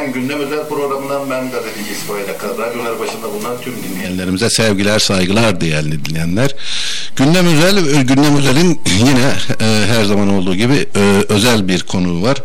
[0.00, 2.58] TRT1'den Gündem Özel programından ben gazeteci İsmail Akar.
[2.58, 6.54] Radyolar başında bulunan tüm dinleyenlerimize sevgiler, saygılar değerli dinleyenler.
[7.24, 12.36] Gündem Özel, Gündem Özel'in yine e, her zaman olduğu gibi e, özel bir konu var.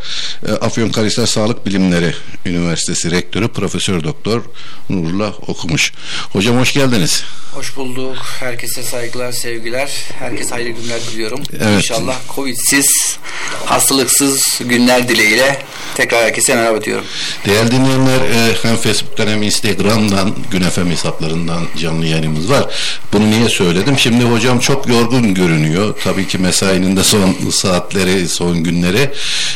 [0.47, 2.13] E, Afyonkarahisar Sağlık Bilimleri
[2.45, 4.41] Üniversitesi Rektörü Profesör Doktor
[4.89, 5.93] Nurullah Okumuş.
[6.33, 7.23] Hocam hoş geldiniz.
[7.53, 8.17] Hoş bulduk.
[8.39, 9.91] Herkese saygılar, sevgiler.
[10.19, 11.39] Herkese hayırlı günler diliyorum.
[11.53, 11.77] Evet.
[11.77, 13.17] İnşallah Covid'siz,
[13.65, 15.61] hastalıksız günler dileğiyle
[15.95, 17.05] tekrar herkese merhaba diyorum.
[17.45, 22.65] Değerli dinleyenler e, hem Facebook'tan hem Instagram'dan Gün FM hesaplarından canlı yayınımız var.
[23.13, 23.99] Bunu niye söyledim?
[23.99, 25.95] Şimdi hocam çok yorgun görünüyor.
[26.03, 29.11] Tabii ki mesainin de son saatleri, son günleri.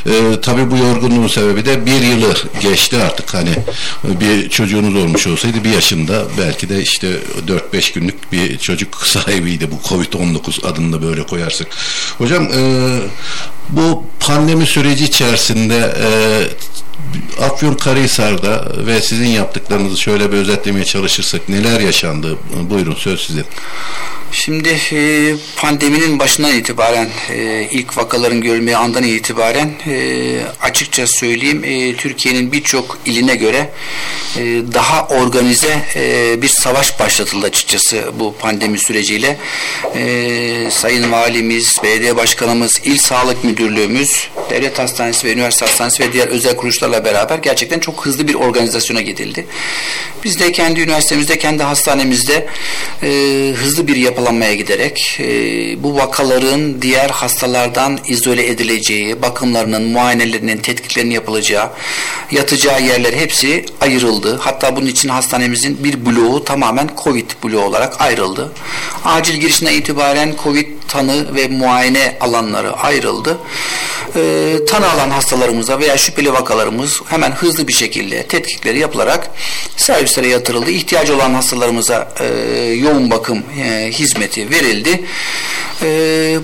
[0.06, 3.34] E, tabii bu yorgunluğun sebebi de bir yılı geçti artık.
[3.34, 3.56] Hani
[4.04, 7.08] bir çocuğunuz olmuş olsaydı bir yaşında belki de işte
[7.74, 11.68] 4-5 günlük bir çocuk sahibiydi bu Covid-19 adını da böyle koyarsak.
[12.18, 12.62] Hocam e,
[13.70, 16.10] bu pandemi süreci içerisinde e,
[17.44, 22.38] Afyon Karahisar'da ve sizin yaptıklarınızı şöyle bir özetlemeye çalışırsak neler yaşandı?
[22.70, 23.46] Buyurun söz sizin.
[24.32, 31.96] Şimdi e, pandeminin başından itibaren e, ilk vakaların görülmeye andan itibaren e, açıkça söyleyeyim e,
[31.96, 33.70] Türkiye'nin birçok iline göre
[34.38, 34.42] e,
[34.74, 39.38] daha organize e, bir savaş başlatıldı açıkçası bu pandemi süreciyle.
[39.96, 44.19] E, Sayın Valimiz, Belediye Başkanımız, İl Sağlık Müdürlüğümüz,
[44.50, 49.02] Devlet Hastanesi ve Üniversite Hastanesi ve diğer özel kuruluşlarla beraber gerçekten çok hızlı bir organizasyona
[49.02, 49.46] gidildi.
[50.24, 52.48] Biz de kendi üniversitemizde, kendi hastanemizde
[53.04, 53.08] e,
[53.56, 61.12] hızlı bir yapı yapılanmaya giderek e, bu vakaların diğer hastalardan izole edileceği, bakımlarının, muayenelerinin, tetkiklerinin
[61.12, 61.70] yapılacağı,
[62.32, 64.38] yatacağı yerler hepsi ayrıldı.
[64.42, 68.52] Hatta bunun için hastanemizin bir bloğu tamamen COVID bloğu olarak ayrıldı.
[69.06, 73.38] Acil girişine itibaren COVID tanı ve muayene alanları ayrıldı.
[74.16, 79.32] E, tanı alan hastalarımıza veya şüpheli vakalarımız hemen hızlı bir şekilde tetkikleri yapılarak
[79.78, 80.72] servislere yatırıldı.
[80.72, 82.26] İhtiyacı olan hastalarımıza e,
[82.64, 85.06] yoğun bakım e, hizmeti verildi.
[85.82, 85.88] E,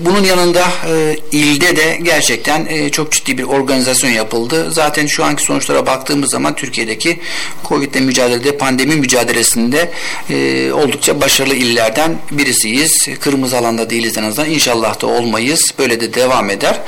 [0.00, 4.72] bunun yanında e, ilde de gerçekten e, çok ciddi bir organizasyon yapıldı.
[4.72, 7.20] Zaten şu anki sonuçlara baktığımız zaman Türkiye'deki
[7.68, 9.90] Covid ile mücadelede, pandemi mücadelesinde
[10.30, 13.08] e, oldukça başarılı illerden birisiyiz.
[13.20, 14.35] Kırmızı alanda değiliz en azından.
[14.44, 15.70] İnşallah da olmayız.
[15.78, 16.80] Böyle de devam eder.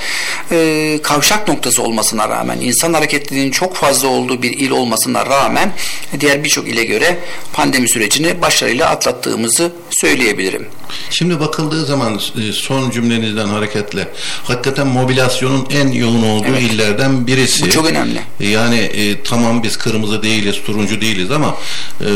[0.51, 5.73] E, kavşak noktası olmasına rağmen, insan hareketliliğinin çok fazla olduğu bir il olmasına rağmen
[6.21, 7.19] diğer birçok ile göre
[7.53, 10.69] pandemi sürecini başarıyla atlattığımızı söyleyebilirim.
[11.11, 14.09] Şimdi bakıldığı zaman e, son cümlenizden hareketle
[14.45, 16.63] hakikaten mobilasyonun en yoğun olduğu evet.
[16.63, 17.67] illerden birisi.
[17.67, 18.21] Bu çok önemli.
[18.41, 21.57] Yani e, tamam biz kırmızı değiliz, turuncu değiliz ama
[22.01, 22.07] e,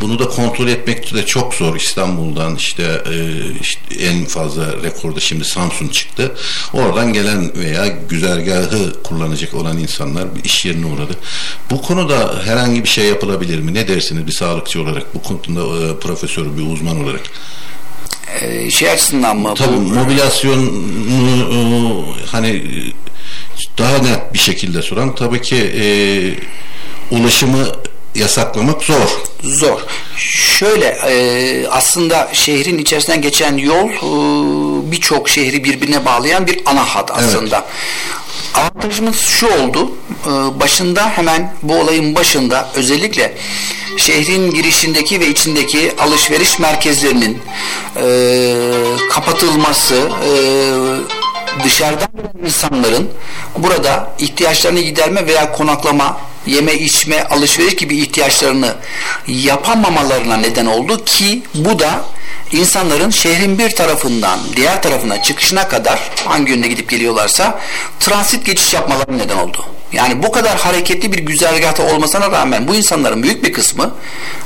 [0.00, 1.76] bunu da kontrol etmek de çok zor.
[1.76, 3.16] İstanbul'dan işte, e,
[3.60, 6.32] işte en fazla rekorda şimdi Samsun çıktı.
[6.72, 11.16] Oradan gelen veya güzergahı kullanacak olan insanlar bir iş yerine uğradı.
[11.70, 13.74] Bu konuda herhangi bir şey yapılabilir mi?
[13.74, 17.22] Ne dersiniz bir sağlıkçı olarak bu konuda e, profesör bir uzman olarak?
[18.40, 19.54] E, şey açısından mı?
[19.54, 20.70] Tabii bu, mobilasyonu
[21.52, 22.62] e, hani
[23.78, 25.84] daha net bir şekilde soran tabii ki e,
[27.14, 27.66] ulaşımı
[28.14, 29.20] yasaklamak zor.
[29.42, 29.80] Zor.
[30.16, 37.10] Şöyle e, aslında şehrin içerisinden geçen yol e, birçok şehri birbirine bağlayan bir ana hat
[37.10, 37.56] aslında.
[37.56, 38.64] Evet.
[38.72, 39.92] Avantajımız şu oldu.
[40.26, 40.30] E,
[40.60, 43.34] başında hemen bu olayın başında özellikle
[43.96, 47.42] şehrin girişindeki ve içindeki alışveriş merkezlerinin
[47.96, 48.06] e,
[49.10, 50.30] kapatılması, e,
[51.64, 52.08] dışarıdan
[52.46, 53.10] insanların
[53.56, 58.74] burada ihtiyaçlarını giderme veya konaklama, yeme içme, alışveriş gibi ihtiyaçlarını
[59.26, 62.04] yapamamalarına neden oldu ki bu da
[62.52, 67.60] insanların şehrin bir tarafından diğer tarafına çıkışına kadar hangi yönde gidip geliyorlarsa
[68.00, 69.64] transit geçiş yapmaları neden oldu.
[69.92, 73.94] Yani bu kadar hareketli bir güzergahta olmasına rağmen bu insanların büyük bir kısmı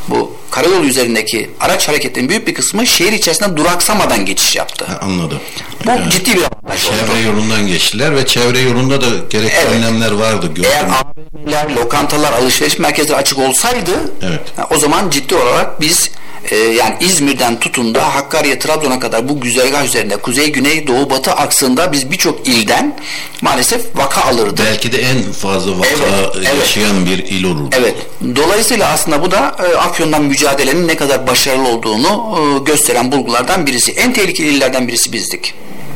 [0.09, 4.85] bu karayolu üzerindeki araç hareketinin büyük bir kısmı şehir içerisinde duraksamadan geçiş yaptı.
[4.85, 5.41] Ha, anladım.
[5.87, 7.27] Bu yani, ciddi bir avantaj Çevre oldu.
[7.27, 9.73] yolundan geçtiler ve çevre yolunda da gerekli evet.
[9.73, 10.47] önlemler vardı.
[10.47, 10.71] Gördüm.
[10.73, 13.91] Eğer AVM'ler, lokantalar, alışveriş merkezleri açık olsaydı
[14.23, 14.41] evet.
[14.71, 16.11] o zaman ciddi olarak biz
[16.51, 21.33] e, yani İzmir'den tutun da Hakkari, Trabzon'a kadar bu güzergah üzerinde kuzey, güney, doğu, batı
[21.33, 22.99] aksında biz birçok ilden
[23.41, 24.63] maalesef vaka alırdı.
[24.67, 25.89] Belki de en fazla vaka
[26.37, 27.07] evet, yaşayan evet.
[27.07, 27.69] bir il olurdu.
[27.79, 27.97] Evet.
[28.37, 33.93] Dolayısıyla aslında bu da e, Afyon'dan mücadelenin ne kadar başarılı olduğunu e, gösteren bulgulardan birisi.
[33.93, 35.55] En tehlikeli illerden birisi bizdik.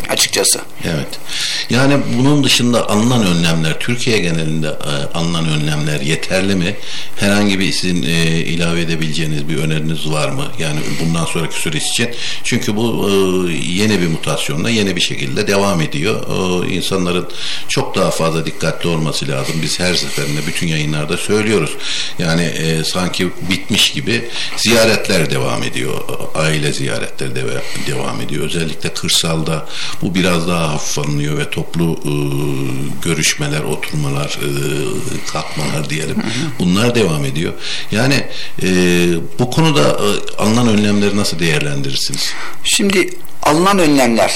[0.09, 0.61] Açıkçası.
[0.85, 1.09] Evet.
[1.71, 6.77] Yani bunun dışında alınan önlemler, Türkiye genelinde e, alınan önlemler yeterli mi?
[7.17, 10.45] Herhangi bir sizin e, ilave edebileceğiniz bir öneriniz var mı?
[10.59, 12.11] Yani bundan sonraki süreç için.
[12.45, 16.23] Çünkü bu e, yeni bir mutasyonla yeni bir şekilde devam ediyor.
[16.65, 17.29] E, insanların
[17.69, 19.55] çok daha fazla dikkatli olması lazım.
[19.63, 21.71] Biz her seferinde bütün yayınlarda söylüyoruz.
[22.19, 25.95] Yani e, sanki bitmiş gibi ziyaretler devam ediyor.
[26.35, 27.45] Aile ziyaretleri de
[27.87, 28.45] devam ediyor.
[28.45, 29.67] Özellikle kırsalda
[30.03, 32.13] bu biraz daha hafif alınıyor ve toplu e,
[33.03, 34.51] görüşmeler, oturmalar, e,
[35.33, 36.17] kalkmalar diyelim.
[36.59, 37.53] Bunlar devam ediyor.
[37.91, 38.27] Yani
[38.63, 38.69] e,
[39.39, 42.33] bu konuda e, alınan önlemleri nasıl değerlendirirsiniz?
[42.65, 43.11] Şimdi
[43.43, 44.33] alınan önlemler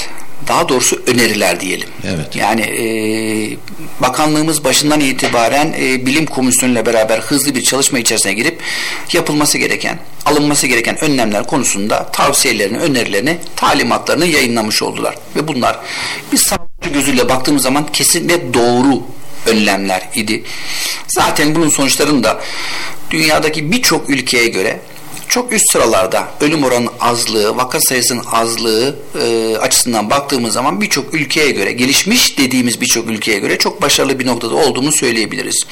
[0.47, 1.89] daha doğrusu öneriler diyelim.
[2.03, 2.35] Evet.
[2.35, 2.85] Yani e,
[4.01, 8.61] bakanlığımız başından itibaren e, bilim komisyonuyla beraber hızlı bir çalışma içerisine girip
[9.13, 15.15] yapılması gereken, alınması gereken önlemler konusunda tavsiyelerini, önerilerini, talimatlarını yayınlamış oldular.
[15.35, 15.79] Ve bunlar
[16.31, 19.03] bir sağlıkçı gözüyle baktığımız zaman kesin ve doğru
[19.45, 20.43] önlemler idi.
[21.07, 22.41] Zaten bunun sonuçlarını da
[23.11, 24.79] dünyadaki birçok ülkeye göre
[25.33, 31.51] çok üst sıralarda ölüm oranı azlığı, vaka sayısının azlığı e, açısından baktığımız zaman birçok ülkeye
[31.51, 35.65] göre, gelişmiş dediğimiz birçok ülkeye göre çok başarılı bir noktada olduğunu söyleyebiliriz.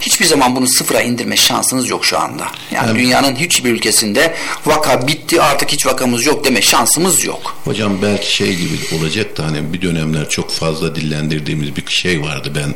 [0.00, 2.46] Hiçbir zaman bunu sıfıra indirme şansınız yok şu anda.
[2.70, 3.00] Yani evet.
[3.00, 4.34] dünyanın hiçbir ülkesinde
[4.66, 7.56] vaka bitti artık hiç vakamız yok deme şansımız yok.
[7.64, 12.52] Hocam belki şey gibi olacak da hani bir dönemler çok fazla dillendirdiğimiz bir şey vardı.
[12.54, 12.74] Ben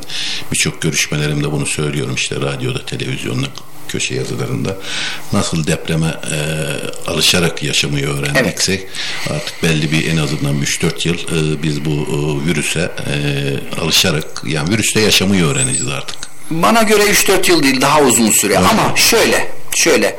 [0.52, 3.46] birçok görüşmelerimde bunu söylüyorum işte radyoda, televizyonda
[3.92, 4.76] köşe yazılarında
[5.32, 6.36] nasıl depreme e,
[7.10, 8.86] alışarak yaşamayı öğrendikse evet.
[9.30, 14.70] artık belli bir en azından 3-4 yıl e, biz bu e, virüse e, alışarak yani
[14.70, 16.16] virüste yaşamayı öğreneceğiz artık.
[16.50, 18.66] Bana göre 3-4 yıl değil daha uzun süre evet.
[18.70, 20.16] ama şöyle şöyle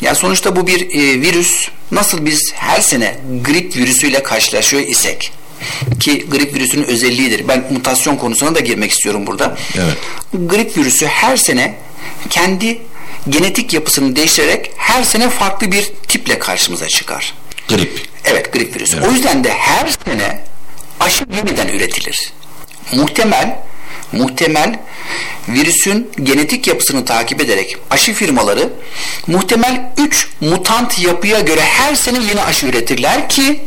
[0.00, 5.32] ya sonuçta bu bir e, virüs nasıl biz her sene grip virüsüyle karşılaşıyor isek
[6.00, 7.48] ki grip virüsünün özelliğidir.
[7.48, 9.56] Ben mutasyon konusuna da girmek istiyorum burada.
[9.74, 9.96] Evet.
[10.32, 11.74] Grip virüsü her sene
[12.30, 12.78] kendi
[13.28, 17.34] genetik yapısını değiştirerek her sene farklı bir tiple karşımıza çıkar.
[17.68, 18.06] Grip.
[18.24, 18.96] Evet grip virüsü.
[18.96, 19.08] Evet.
[19.08, 20.40] O yüzden de her sene
[21.00, 22.32] aşı yeniden üretilir.
[22.92, 23.56] Muhtemel
[24.12, 24.78] muhtemel
[25.48, 28.72] virüsün genetik yapısını takip ederek aşı firmaları
[29.26, 33.60] muhtemel 3 mutant yapıya göre her sene yeni aşı üretirler ki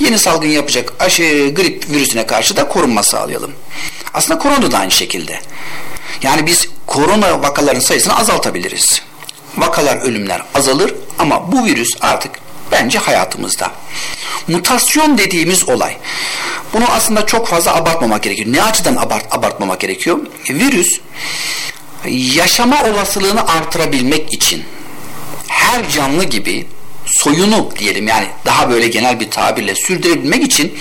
[0.00, 3.52] yeni salgın yapacak aşı grip virüsüne karşı da korunma sağlayalım.
[4.14, 5.40] Aslında korona da aynı şekilde.
[6.22, 9.02] Yani biz korona vakaların sayısını azaltabiliriz.
[9.56, 12.30] Vakalar, ölümler azalır ama bu virüs artık
[12.72, 13.70] bence hayatımızda.
[14.48, 15.96] Mutasyon dediğimiz olay.
[16.72, 18.52] Bunu aslında çok fazla abartmamak gerekiyor.
[18.52, 20.18] Ne açıdan abart, abartmamak gerekiyor?
[20.50, 21.00] Virüs
[22.08, 24.64] yaşama olasılığını artırabilmek için
[25.48, 26.66] her canlı gibi
[27.06, 30.78] soyunu diyelim yani daha böyle genel bir tabirle sürdürebilmek için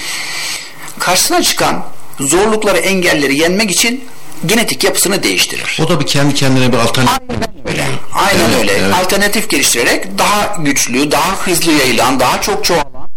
[0.99, 1.85] karşısına çıkan
[2.19, 4.03] zorlukları, engelleri yenmek için
[4.45, 5.79] genetik yapısını değiştirir.
[5.85, 7.29] O da bir kendi kendine bir alternatif.
[7.29, 7.85] Aynen öyle.
[8.13, 8.71] Aynen evet, öyle.
[8.71, 8.93] Evet.
[8.93, 13.09] Alternatif geliştirerek daha güçlü, daha hızlı yayılan, daha çok çoğalan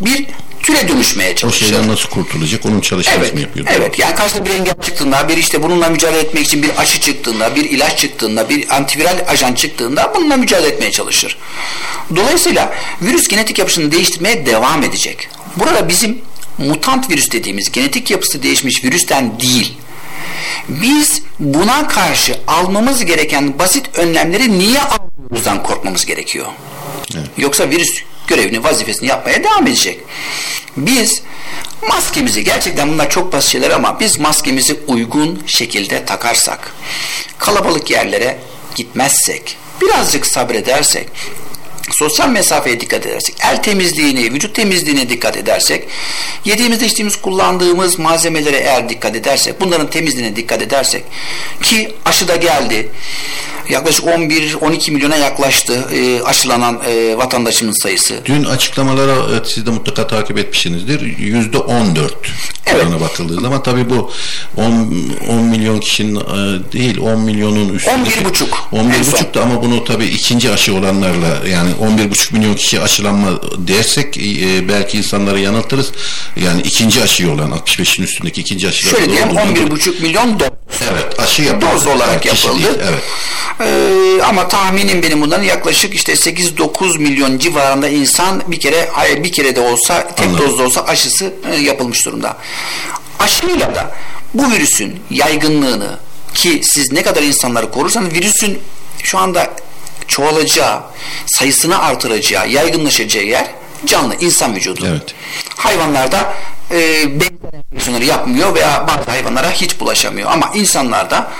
[0.00, 0.26] bir
[0.62, 1.70] türe dönüşmeye çalışıyor.
[1.70, 3.66] O şeyden nasıl kurtulacak onun çalışmasını evet, yapıyor.
[3.70, 7.54] Evet yani karşısında bir engel çıktığında bir işte bununla mücadele etmek için bir aşı çıktığında
[7.54, 11.38] bir ilaç çıktığında bir antiviral ajan çıktığında bununla mücadele etmeye çalışır.
[12.16, 15.28] Dolayısıyla virüs genetik yapısını değiştirmeye devam edecek.
[15.56, 16.22] Burada bizim
[16.58, 19.74] mutant virüs dediğimiz genetik yapısı değişmiş virüsten değil
[20.68, 26.46] biz buna karşı almamız gereken basit önlemleri niye aldığımızdan korkmamız gerekiyor.
[27.14, 27.28] Evet.
[27.38, 30.00] Yoksa virüs görevini, vazifesini yapmaya devam edecek.
[30.76, 31.22] Biz
[31.88, 36.74] maskemizi, gerçekten bunlar çok basit şeyler ama biz maskemizi uygun şekilde takarsak,
[37.38, 38.38] kalabalık yerlere
[38.74, 41.08] gitmezsek, birazcık sabredersek,
[41.98, 45.84] sosyal mesafeye dikkat edersek, el temizliğini, vücut temizliğine dikkat edersek,
[46.44, 51.04] yediğimizde içtiğimiz, kullandığımız malzemelere eğer dikkat edersek, bunların temizliğine dikkat edersek
[51.62, 52.90] ki aşı da geldi,
[53.68, 58.14] yaklaşık 11-12 milyona yaklaştı e, aşılanan e, vatandaşımız sayısı.
[58.24, 61.00] Dün açıklamalara evet, siz de mutlaka takip etmişsinizdir.
[61.18, 62.14] Yüzde 14
[62.66, 62.84] evet.
[62.84, 64.10] orana bakıldığı zaman tabii bu
[64.56, 64.64] 10,
[65.28, 67.94] 10 milyon kişinin e, değil 10 milyonun üstünde.
[67.94, 68.68] 11 buçuk.
[68.72, 73.28] 11 buçuk da ama bunu tabii ikinci aşı olanlarla yani 11 buçuk milyon kişi aşılanma
[73.56, 75.92] dersek e, belki insanları yanıltırız.
[76.36, 78.88] Yani ikinci aşıyı olan 65'in üstündeki ikinci aşı.
[78.88, 80.48] Şöyle diyelim 11 buçuk milyon doz.
[80.92, 81.70] Evet aşı yapıldı.
[81.74, 82.62] Doz olarak yani yapıldı.
[82.62, 83.02] Değil, evet.
[83.60, 89.32] Ee, ama tahminim benim bundan yaklaşık işte 8-9 milyon civarında insan bir kere hayır bir
[89.32, 90.48] kere de olsa tek Anladım.
[90.48, 92.36] dozda olsa aşısı e, yapılmış durumda.
[93.18, 93.96] Aşıyla da
[94.34, 95.98] bu virüsün yaygınlığını
[96.34, 98.58] ki siz ne kadar insanları korursanız virüsün
[99.02, 99.50] şu anda
[100.08, 100.82] çoğalacağı,
[101.26, 103.46] sayısını artıracağı, yaygınlaşacağı yer
[103.86, 104.86] canlı insan vücudu.
[104.90, 105.14] Evet.
[105.56, 106.34] Hayvanlarda
[106.70, 106.76] e,
[107.20, 110.30] benzer enfeksiyonları yapmıyor veya bazı hayvanlara hiç bulaşamıyor.
[110.30, 111.30] Ama insanlarda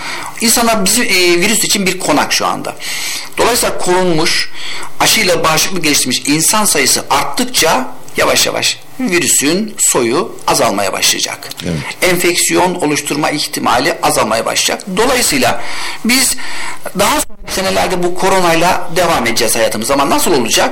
[0.40, 2.76] insanlar bizim e, virüs için bir konak şu anda.
[3.38, 4.50] Dolayısıyla korunmuş,
[5.00, 11.50] aşıyla bağışıklık geliştirmiş insan sayısı arttıkça yavaş yavaş virüsün soyu azalmaya başlayacak.
[11.64, 12.12] Evet.
[12.12, 14.86] Enfeksiyon oluşturma ihtimali azalmaya başlayacak.
[14.96, 15.62] Dolayısıyla
[16.04, 16.36] biz
[16.98, 20.70] daha sonraki senelerde bu koronayla devam edeceğiz hayatımız ama nasıl olacak?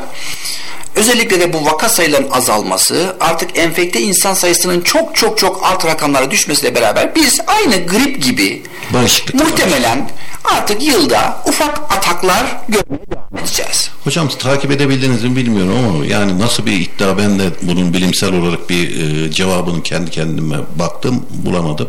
[0.97, 6.31] Özellikle de bu vaka sayılarının azalması, artık enfekte insan sayısının çok çok çok alt rakamlara
[6.31, 10.07] düşmesiyle beraber biz aynı grip gibi Bağışıklık muhtemelen var.
[10.45, 13.91] artık yılda ufak ataklar görmeye devam edeceğiz.
[14.05, 18.71] Hocam takip edebildiniz mi bilmiyorum ama yani nasıl bir iddia ben de bunun bilimsel olarak
[18.71, 21.89] bir e, cevabını kendi kendime baktım bulamadım.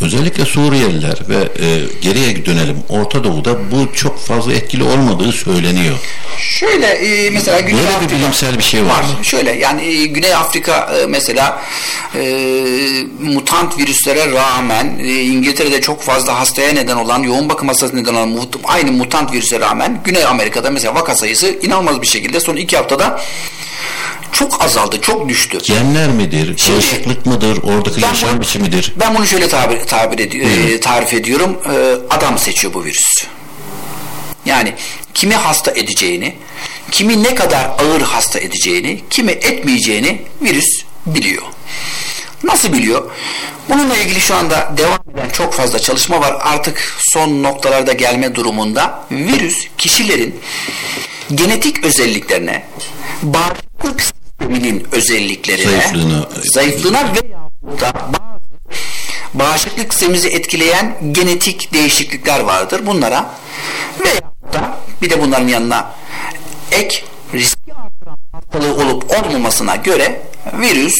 [0.00, 5.96] Özellikle Suriyeliler ve e, geriye dönelim Orta Doğu'da bu çok fazla etkili olmadığı söyleniyor.
[6.38, 9.02] Şöyle e, mesela Güney Böyle Afrika, bir bilimsel bir şey var, var.
[9.02, 9.24] mı?
[9.24, 11.62] Şöyle yani e, Güney Afrika e, mesela
[12.14, 12.20] e,
[13.22, 18.38] mutant virüslere rağmen e, İngiltere'de çok fazla hastaya neden olan yoğun bakım hastası neden olan
[18.64, 23.20] aynı mutant virüse rağmen Güney Amerika'da mesela vaka sayısı inanılmaz bir şekilde son iki haftada
[24.32, 25.58] çok azaldı, çok düştü.
[25.64, 28.92] Genler midir, bağışıklık mıdır, oradaki yaşam bunu, biçimidir?
[29.00, 31.58] Ben bunu şöyle tabir, tabir edi, e, tarif ediyorum.
[31.70, 33.24] E, adam seçiyor bu virüs.
[34.46, 34.74] Yani
[35.14, 36.34] kimi hasta edeceğini,
[36.90, 41.42] kimi ne kadar ağır hasta edeceğini, kimi etmeyeceğini virüs biliyor.
[42.44, 43.10] Nasıl biliyor?
[43.68, 46.36] Bununla ilgili şu anda devam eden çok fazla çalışma var.
[46.40, 50.40] Artık son noktalarda gelme durumunda virüs kişilerin
[51.34, 52.66] genetik özelliklerine,
[53.22, 57.20] bağışıklık sisteminin özelliklerine, zayıflığına, zayıflığına ve
[57.80, 57.92] da
[59.34, 62.86] bağışıklık sistemimizi etkileyen genetik değişiklikler vardır.
[62.86, 63.34] Bunlara
[64.04, 64.20] veya
[64.52, 65.94] da bir de bunların yanına
[66.72, 70.94] ek riski artıran hastalığı olup olmamasına göre virüs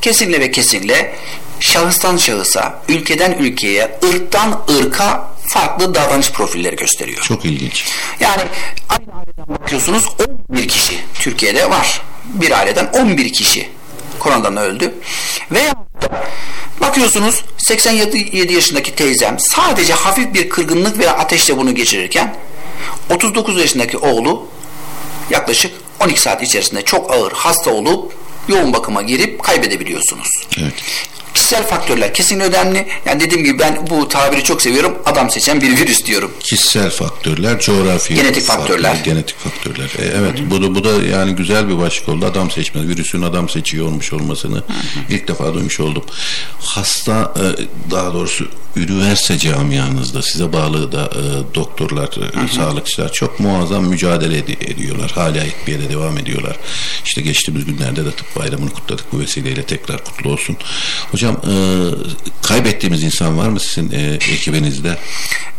[0.00, 1.14] kesinle ve kesinle
[1.60, 7.22] şahıstan şahısa, ülkeden ülkeye, ırktan ırka farklı davranış profilleri gösteriyor.
[7.22, 7.84] Çok ilginç.
[8.20, 8.42] Yani
[8.88, 10.08] aynı aileden bakıyorsunuz
[10.48, 12.02] 11 kişi Türkiye'de var.
[12.24, 13.68] Bir aileden 11 kişi
[14.18, 14.94] koronadan öldü.
[15.50, 15.74] Veya
[16.80, 22.36] bakıyorsunuz 87 yaşındaki teyzem sadece hafif bir kırgınlık veya ateşle bunu geçirirken
[23.10, 24.48] 39 yaşındaki oğlu
[25.30, 28.12] yaklaşık 12 saat içerisinde çok ağır hasta olup
[28.48, 30.28] yoğun bakıma girip kaybedebiliyorsunuz.
[30.58, 30.74] Evet
[31.42, 32.86] kişisel faktörler kesin önemli.
[33.06, 34.98] Yani dediğim gibi ben bu tabiri çok seviyorum.
[35.04, 36.32] Adam seçen bir virüs diyorum.
[36.40, 38.90] Kişisel faktörler, coğrafi genetik faktörler.
[38.90, 39.84] faktörler genetik faktörler.
[39.84, 40.50] E, evet Hı-hı.
[40.50, 42.26] bu da bu da yani güzel bir başlık oldu.
[42.26, 45.14] Adam seçme, virüsün adam seçiyor olmuş olmasını Hı-hı.
[45.14, 46.04] ilk defa duymuş oldum.
[46.60, 47.44] Hasta e,
[47.90, 52.54] daha doğrusu üniversite camianızda size bağlı da e, doktorlar, Hı-hı.
[52.54, 55.10] sağlıkçılar çok muazzam mücadele ed- ediyorlar.
[55.10, 56.56] Hala ekmeğe devam ediyorlar.
[57.04, 59.12] İşte geçtiğimiz günlerde de tıp bayramını kutladık.
[59.12, 60.56] Bu vesileyle tekrar kutlu olsun.
[61.12, 64.96] Hocam Hocam e, kaybettiğimiz insan var mı sizin e, ekibinizde?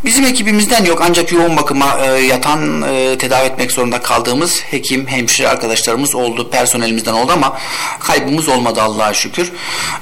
[0.06, 5.48] Bizim ekibimizden yok ancak yoğun bakıma e, yatan e, tedavi etmek zorunda kaldığımız hekim, hemşire
[5.48, 7.58] arkadaşlarımız oldu, personelimizden oldu ama
[8.00, 9.51] kaybımız olmadı Allah'a şükür.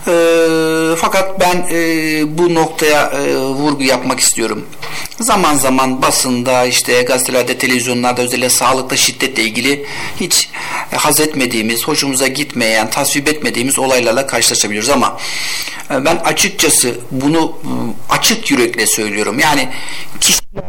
[0.08, 4.66] E, fakat ben e, bu noktaya e, vurgu yapmak istiyorum.
[5.20, 9.86] Zaman zaman basında işte gazetelerde, televizyonlarda özellikle sağlıkta şiddetle ilgili
[10.20, 10.50] hiç
[10.94, 15.18] e, haz etmediğimiz, hoşumuza gitmeyen, tasvip etmediğimiz olaylarla karşılaşabiliyoruz ama
[15.90, 17.70] ben açıkçası bunu e,
[18.14, 19.40] açık yürekle söylüyorum.
[19.40, 19.70] Yani
[20.20, 20.64] kişiler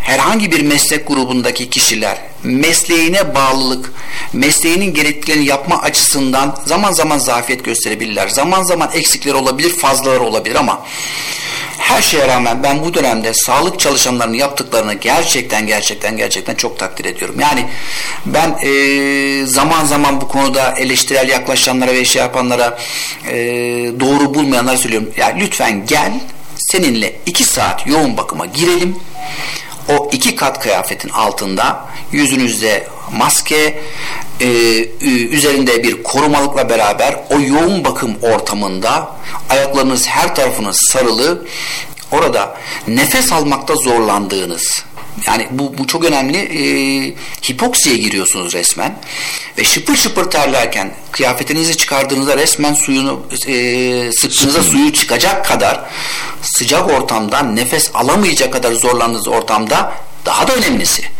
[0.00, 3.92] herhangi bir meslek grubundaki kişiler mesleğine bağlılık,
[4.32, 8.28] mesleğinin gerektiğini yapma açısından zaman zaman zafiyet gösterebilirler.
[8.28, 10.86] Zaman zaman eksikler olabilir, fazlalar olabilir ama
[11.88, 17.40] her şeye rağmen ben bu dönemde sağlık çalışanlarının yaptıklarını gerçekten gerçekten gerçekten çok takdir ediyorum.
[17.40, 17.66] Yani
[18.26, 22.78] ben e, zaman zaman bu konuda eleştirel yaklaşanlara ve şey yapanlara
[23.28, 23.36] e,
[24.00, 25.10] doğru bulmayanlara söylüyorum.
[25.16, 26.12] Ya yani lütfen gel
[26.56, 28.96] seninle iki saat yoğun bakıma girelim.
[29.88, 33.80] O iki kat kıyafetin altında yüzünüzde maske,
[34.40, 34.46] e,
[35.08, 39.16] üzerinde bir korumalıkla beraber o yoğun bakım ortamında
[39.50, 41.46] ayaklarınız her tarafınız sarılı
[42.12, 42.56] orada
[42.88, 44.84] nefes almakta zorlandığınız
[45.26, 46.62] yani bu, bu çok önemli e,
[47.50, 48.98] hipoksiye giriyorsunuz resmen
[49.58, 55.80] ve şıpır şıpır terlerken kıyafetinizi çıkardığınızda resmen suyunu e, sıktığınızda suyu çıkacak kadar
[56.42, 59.92] sıcak ortamda nefes alamayacak kadar zorlandığınız ortamda
[60.26, 61.17] daha da önemlisi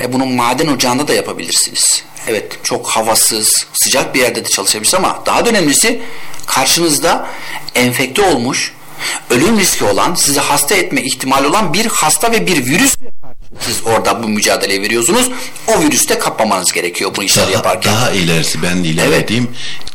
[0.00, 2.02] e, bunu maden ocağında da yapabilirsiniz.
[2.26, 6.00] Evet çok havasız, sıcak bir yerde de çalışabilirsiniz ama daha da önemlisi
[6.46, 7.28] karşınızda
[7.74, 8.72] enfekte olmuş,
[9.30, 12.96] ölüm riski olan, sizi hasta etme ihtimali olan bir hasta ve bir virüs
[13.60, 15.30] siz orada bu mücadele veriyorsunuz.
[15.66, 17.94] O virüste kapmamanız gerekiyor bu işleri daha, yaparken.
[17.94, 19.30] Daha ilerisi ben de ilave Evet.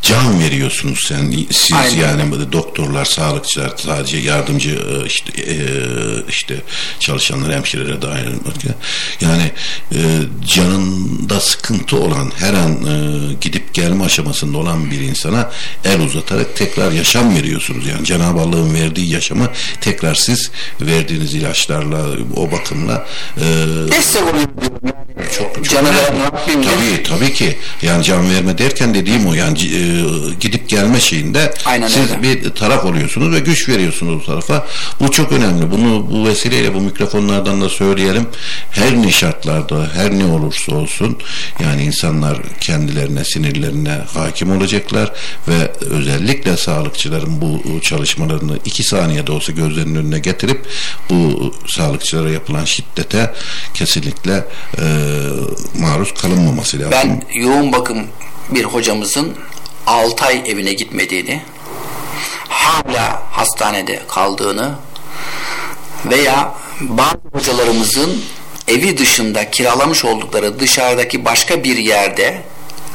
[0.03, 1.33] Can veriyorsunuz sen.
[1.51, 1.97] Siz Aynen.
[1.97, 5.55] yani doktorlar, sağlıkçılar, sadece yardımcı e, işte e,
[6.29, 6.55] işte
[6.99, 8.73] çalışanlar, hemşirelere dahil olmak üzere.
[9.21, 9.51] Yani
[9.91, 9.99] e,
[10.45, 15.51] canında sıkıntı olan her an e, gidip gelme aşamasında olan bir insana
[15.85, 17.87] el uzatarak tekrar yaşam veriyorsunuz.
[17.87, 19.49] Yani Cenab-ı Allah'ın verdiği yaşamı
[19.81, 22.05] tekrar siz verdiğiniz ilaçlarla,
[22.35, 23.07] o bakımla
[23.37, 23.42] e,
[23.91, 25.12] Destek oluyor diyorum.
[25.37, 26.03] Çok, çok Canı de-
[26.45, 27.57] Tabii tabii ki.
[27.81, 29.79] Yani can verme derken dediğim o yani e,
[30.39, 32.23] gidip gelme şeyinde Aynen siz öyle.
[32.23, 34.67] bir taraf oluyorsunuz ve güç veriyorsunuz o tarafa.
[34.99, 35.71] Bu çok önemli.
[35.71, 38.27] Bunu bu vesileyle bu mikrofonlardan da söyleyelim.
[38.71, 41.17] Her ne şartlarda, her ne olursa olsun
[41.63, 45.11] yani insanlar kendilerine, sinirlerine hakim olacaklar
[45.47, 50.65] ve özellikle sağlıkçıların bu çalışmalarını iki saniyede olsa gözlerinin önüne getirip
[51.09, 53.33] bu sağlıkçılara yapılan şiddete
[53.73, 54.45] kesinlikle
[54.77, 55.02] e,
[55.79, 56.91] maruz kalınmaması lazım.
[56.91, 58.07] Ben yoğun bakım
[58.49, 59.35] bir hocamızın
[59.87, 61.41] 6 ay evine gitmediğini,
[62.49, 64.71] hala hastanede kaldığını
[66.05, 68.21] veya bazı hocalarımızın
[68.67, 72.43] evi dışında kiralamış oldukları dışarıdaki başka bir yerde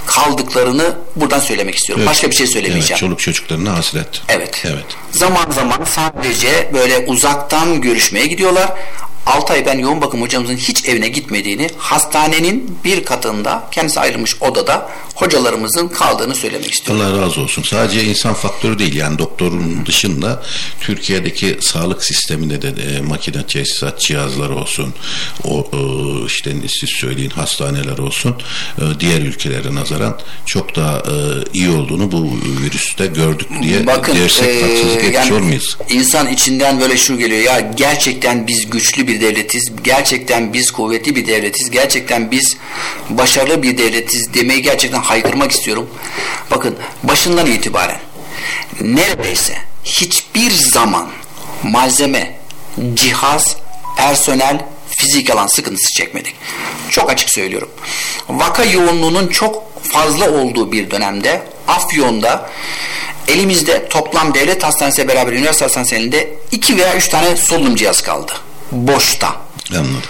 [0.06, 2.02] kaldıklarını buradan söylemek istiyorum.
[2.02, 2.10] Evet.
[2.10, 3.00] Başka bir şey Evet, söylemeyeceğim.
[3.00, 4.22] çoluk çocuklarına hasret.
[4.28, 4.62] Evet.
[4.64, 4.84] Evet.
[5.10, 8.72] Zaman zaman sadece böyle uzaktan görüşmeye gidiyorlar.
[9.28, 14.90] 6 ay ben yoğun bakım hocamızın hiç evine gitmediğini, hastanenin bir katında kendisi ayrılmış odada
[15.14, 17.04] hocalarımızın kaldığını söylemek istiyorum.
[17.06, 17.62] Allah razı olsun.
[17.62, 20.42] Sadece insan faktörü değil yani doktorun dışında
[20.80, 24.94] Türkiye'deki sağlık sisteminde de e, makine tesisat cihazları olsun,
[25.44, 25.78] o e,
[26.26, 28.37] işte siz söyleyin hastaneler olsun,
[28.78, 31.04] e, diğer ülkelere nazaran çok daha e,
[31.52, 32.30] iyi olduğunu bu
[32.62, 35.76] virüste gördük diye Bakın dersek eee, haksızlık etmiş yani olmayız.
[35.90, 41.26] insan içinden böyle şu geliyor ya gerçekten biz güçlü bir devletiz, gerçekten biz kuvvetli bir
[41.26, 42.56] devletiz, gerçekten biz
[43.10, 45.90] başarılı bir devletiz demeyi gerçekten haykırmak istiyorum.
[46.50, 48.00] Bakın başından itibaren
[48.80, 51.08] neredeyse hiçbir zaman
[51.62, 52.38] malzeme,
[52.94, 53.56] cihaz,
[53.96, 56.34] personel, fizik alan sıkıntısı çekmedik.
[56.90, 57.70] Çok açık söylüyorum.
[58.28, 62.50] Vaka yoğunluğunun çok fazla olduğu bir dönemde Afyon'da
[63.28, 68.32] elimizde toplam devlet hastanesi beraber üniversite hastanesinde iki veya üç tane solunum cihazı kaldı.
[68.72, 69.37] Boşta.
[69.70, 70.02] Anladım.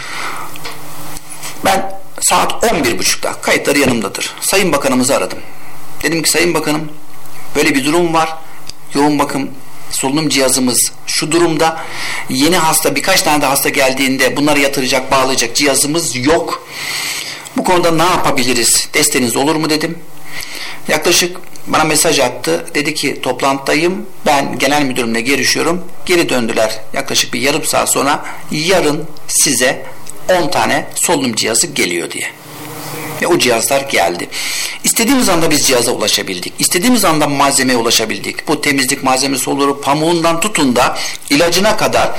[1.65, 4.35] Ben saat 11.30'da kayıtları yanımdadır.
[4.41, 5.39] Sayın Bakanımızı aradım.
[6.03, 6.93] Dedim ki Sayın Bakanım
[7.57, 8.37] böyle bir durum var.
[8.95, 9.51] Yoğun bakım
[9.91, 11.85] solunum cihazımız şu durumda.
[12.29, 16.69] Yeni hasta birkaç tane de hasta geldiğinde bunları yatıracak bağlayacak cihazımız yok.
[17.57, 18.89] Bu konuda ne yapabiliriz?
[18.95, 19.99] Desteğiniz olur mu dedim.
[20.89, 22.67] Yaklaşık bana mesaj attı.
[22.75, 24.07] Dedi ki toplantıdayım.
[24.27, 25.85] Ben genel müdürümle görüşüyorum.
[26.07, 26.81] Geri döndüler.
[26.93, 29.87] Yaklaşık bir yarım saat sonra yarın size
[30.43, 32.31] 10 tane solunum cihazı geliyor diye.
[33.23, 34.29] Ve o cihazlar geldi.
[34.85, 36.53] İstediğimiz anda biz cihaza ulaşabildik.
[36.59, 38.49] İstediğimiz anda malzemeye ulaşabildik.
[38.49, 40.99] Bu temizlik malzemesi olur, pamuğundan tutun da
[41.31, 42.11] ilacına kadar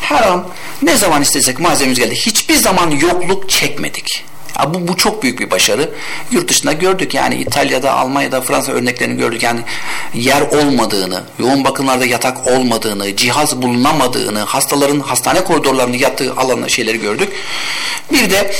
[0.00, 0.48] her an
[0.82, 2.14] ne zaman istesek malzememiz geldi.
[2.14, 4.24] Hiçbir zaman yokluk çekmedik.
[4.58, 5.90] Ya bu, bu çok büyük bir başarı.
[6.30, 9.42] Yurt dışında gördük yani İtalya'da, Almanya'da, Fransa örneklerini gördük.
[9.42, 9.60] Yani
[10.14, 17.32] yer olmadığını, yoğun bakımlarda yatak olmadığını, cihaz bulunamadığını, hastaların hastane koridorlarında yattığı alanı şeyleri gördük.
[18.12, 18.54] Bir de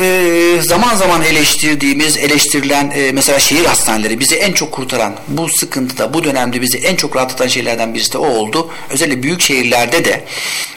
[0.00, 6.14] e, zaman zaman eleştirdiğimiz, eleştirilen e, mesela şehir hastaneleri bizi en çok kurtaran, bu sıkıntıda,
[6.14, 8.70] bu dönemde bizi en çok rahatlatan şeylerden birisi de o oldu.
[8.90, 10.24] Özellikle büyük şehirlerde de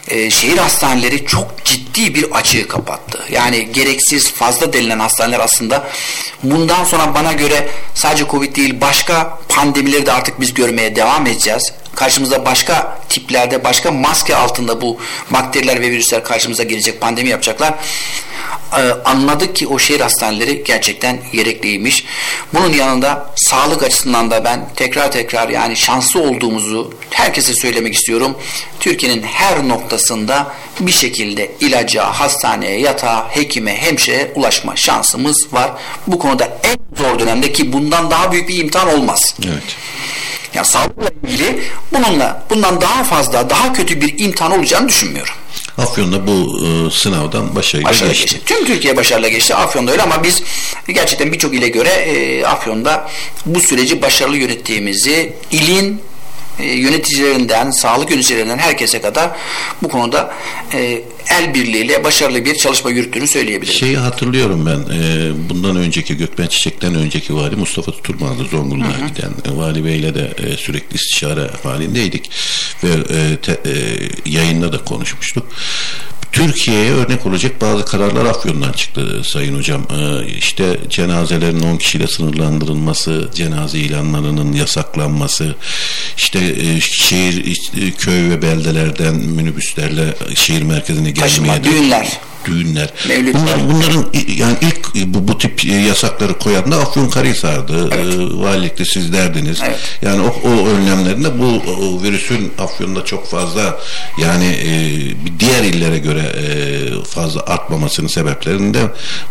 [0.08, 3.24] e, şehir hastaneleri çok ciddi bir açığı kapattı.
[3.32, 5.88] Yani gereksiz fazla denilen hastaneler aslında
[6.42, 11.72] bundan sonra bana göre sadece Covid değil başka pandemileri de artık biz görmeye devam edeceğiz
[11.94, 14.98] karşımıza başka tiplerde, başka maske altında bu
[15.30, 17.74] bakteriler ve virüsler karşımıza gelecek, pandemi yapacaklar.
[18.76, 22.04] Ee, anladık ki o şehir hastaneleri gerçekten gerekliymiş.
[22.54, 28.38] Bunun yanında sağlık açısından da ben tekrar tekrar yani şanslı olduğumuzu herkese söylemek istiyorum.
[28.80, 35.70] Türkiye'nin her noktasında bir şekilde ilaca, hastaneye, yatağa, hekime, hemşireye ulaşma şansımız var.
[36.06, 39.34] Bu konuda en zor dönemde ki bundan daha büyük bir imtihan olmaz.
[39.44, 39.76] Evet.
[40.54, 45.34] Ya sağlıkla ilgili bununla bundan daha fazla daha kötü bir imtihan olacağını düşünmüyorum.
[45.78, 48.34] Afyon'da bu e, sınavdan başarıyla Başarılı geçti.
[48.34, 48.40] geçti.
[48.46, 49.54] Tüm Türkiye başarılı geçti.
[49.54, 50.42] Afyon'da öyle ama biz
[50.88, 53.10] gerçekten birçok ile göre e, Afyon'da
[53.46, 56.00] bu süreci başarılı yönettiğimizi ilin
[56.58, 59.30] e, yöneticilerinden, sağlık yöneticilerinden herkese kadar
[59.82, 60.34] bu konuda
[60.74, 63.78] e, el birliğiyle başarılı bir çalışma yürüttüğünü söyleyebilirim.
[63.78, 64.94] Şeyi hatırlıyorum ben.
[64.96, 69.56] e, bundan önceki Gökmen Çiçek'ten önceki vali Mustafa Tuturmaz'dı Zonguldak'a giden.
[69.58, 72.30] Vali Bey'le de e, sürekli istişare halindeydik
[72.84, 73.74] ve e, te- e,
[74.30, 75.46] yayında da konuşmuştuk.
[76.32, 79.82] Türkiye'ye örnek olacak bazı kararlar Afyon'dan çıktı Sayın Hocam.
[79.90, 85.56] Ee, işte cenazelerin 10 kişiyle sınırlandırılması, cenaze ilanlarının yasaklanması,
[86.16, 87.58] işte e, şehir,
[87.98, 91.28] köy ve beldelerden minibüslerle şehir merkezine gelmeye...
[91.28, 92.92] Taşıma, düğünler düğünler.
[93.08, 97.90] Bunlar, bunların yani ilk bu, bu tip yasakları koyan da Afyonkarahisar'dı.
[97.92, 98.14] Evet.
[98.14, 99.60] E, valilikte siz derdiniz.
[99.64, 99.78] Evet.
[100.02, 103.78] Yani o, o önlemlerinde bu o virüsün Afyon'da çok fazla
[104.18, 104.70] yani e,
[105.40, 106.61] diğer illere göre e,
[107.12, 108.82] fazla artmamasının sebeplerini de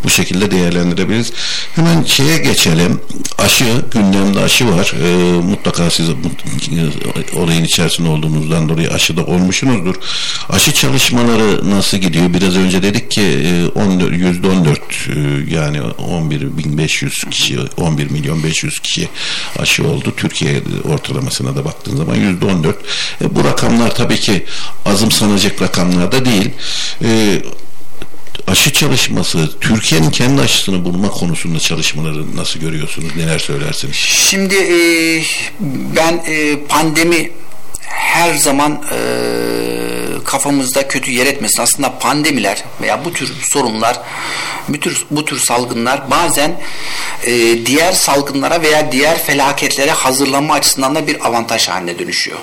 [0.03, 1.33] bu şekilde değerlendirebiliriz.
[1.75, 3.01] Hemen şeye geçelim.
[3.37, 4.93] Aşı, gündemde aşı var.
[5.03, 6.09] E, mutlaka siz
[7.35, 9.95] olayın içerisinde olduğunuzdan dolayı aşıda olmuşsunuzdur.
[10.49, 12.33] Aşı çalışmaları nasıl gidiyor?
[12.33, 19.09] Biraz önce dedik ki e, yüzde 14 e, yani 11.500 kişi 11 milyon 500 kişi
[19.59, 20.13] aşı oldu.
[20.17, 20.61] Türkiye
[20.93, 22.75] ortalamasına da baktığın zaman yüzde 14.
[23.21, 24.45] E, bu rakamlar tabii ki
[24.85, 26.49] azımsanacak rakamlar da değil.
[28.47, 33.15] Aşı çalışması, Türkiye'nin kendi aşısını bulma konusunda çalışmaları nasıl görüyorsunuz?
[33.17, 33.95] Neler söylersiniz?
[33.95, 34.77] Şimdi e,
[35.95, 37.31] ben e, pandemi
[37.81, 38.97] her zaman e,
[40.23, 41.61] kafamızda kötü yer etmesin.
[41.61, 44.01] Aslında pandemiler veya bu tür sorunlar,
[44.67, 46.61] bu tür, bu tür salgınlar bazen
[47.23, 52.37] e, diğer salgınlara veya diğer felaketlere hazırlanma açısından da bir avantaj haline dönüşüyor.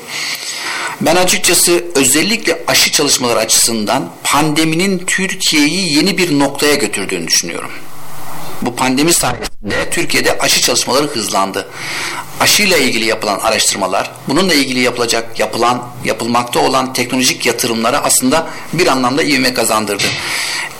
[1.00, 7.70] Ben açıkçası özellikle aşı çalışmaları açısından pandeminin Türkiye'yi yeni bir noktaya götürdüğünü düşünüyorum.
[8.62, 11.68] Bu pandemi sayesinde Türkiye'de aşı çalışmaları hızlandı
[12.40, 19.22] aşıyla ilgili yapılan araştırmalar, bununla ilgili yapılacak, yapılan, yapılmakta olan teknolojik yatırımlara aslında bir anlamda
[19.22, 20.04] ivme kazandırdı.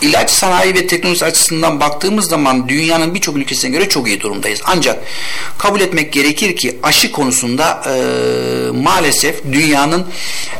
[0.01, 4.61] İlaç sanayi ve teknoloji açısından baktığımız zaman dünyanın birçok ülkesine göre çok iyi durumdayız.
[4.65, 5.03] Ancak
[5.57, 7.91] kabul etmek gerekir ki aşı konusunda e,
[8.71, 10.07] maalesef dünyanın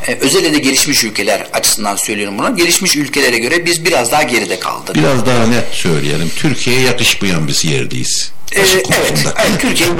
[0.07, 2.55] e, özellikle de gelişmiş ülkeler açısından söylüyorum bunu.
[2.55, 4.95] Gelişmiş ülkelere göre biz biraz daha geride kaldık.
[4.95, 6.31] Biraz daha net söyleyelim.
[6.35, 8.31] Türkiye'ye yakışmayan bir yerdeyiz.
[8.55, 8.83] Ee, evet,
[9.25, 9.95] evet Türkiye'ye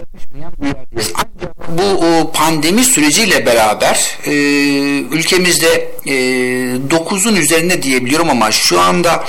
[1.16, 4.32] ancak bu o pandemi süreciyle beraber e,
[5.12, 6.14] ülkemizde e,
[6.90, 9.26] 9'un üzerinde diyebiliyorum ama şu anda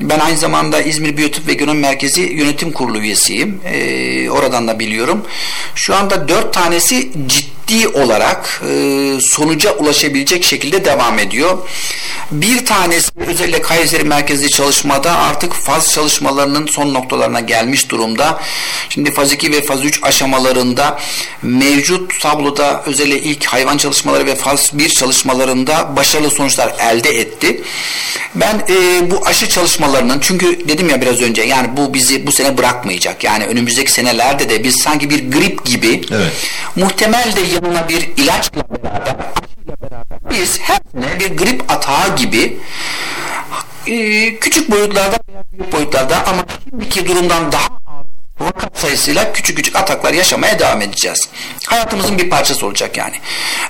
[0.00, 3.60] ben aynı zamanda İzmir Biyotip ve Genomi Merkezi Yönetim Kurulu üyesiyim.
[3.64, 5.26] E, oradan da biliyorum.
[5.74, 7.51] Şu anda 4 tanesi ciddi
[7.94, 11.58] olarak e, sonuca ulaşabilecek şekilde devam ediyor.
[12.30, 18.40] Bir tanesi özellikle Kayseri merkezli çalışmada artık faz çalışmalarının son noktalarına gelmiş durumda.
[18.88, 20.98] Şimdi faz 2 ve faz 3 aşamalarında
[21.42, 27.62] mevcut tabloda özellikle ilk hayvan çalışmaları ve faz 1 çalışmalarında başarılı sonuçlar elde etti.
[28.34, 32.58] Ben e, bu aşı çalışmalarının çünkü dedim ya biraz önce yani bu bizi bu sene
[32.58, 33.24] bırakmayacak.
[33.24, 36.32] Yani önümüzdeki senelerde de biz sanki bir grip gibi evet.
[36.76, 42.58] muhtemel de yanına bir ilaçla beraber aşıyla beraber biz her sene bir grip atağı gibi
[43.86, 47.81] e, küçük boyutlarda veya büyük boyutlarda ama şimdiki durumdan daha
[48.44, 51.28] vakat sayısıyla küçük küçük ataklar yaşamaya devam edeceğiz.
[51.66, 53.16] Hayatımızın bir parçası olacak yani.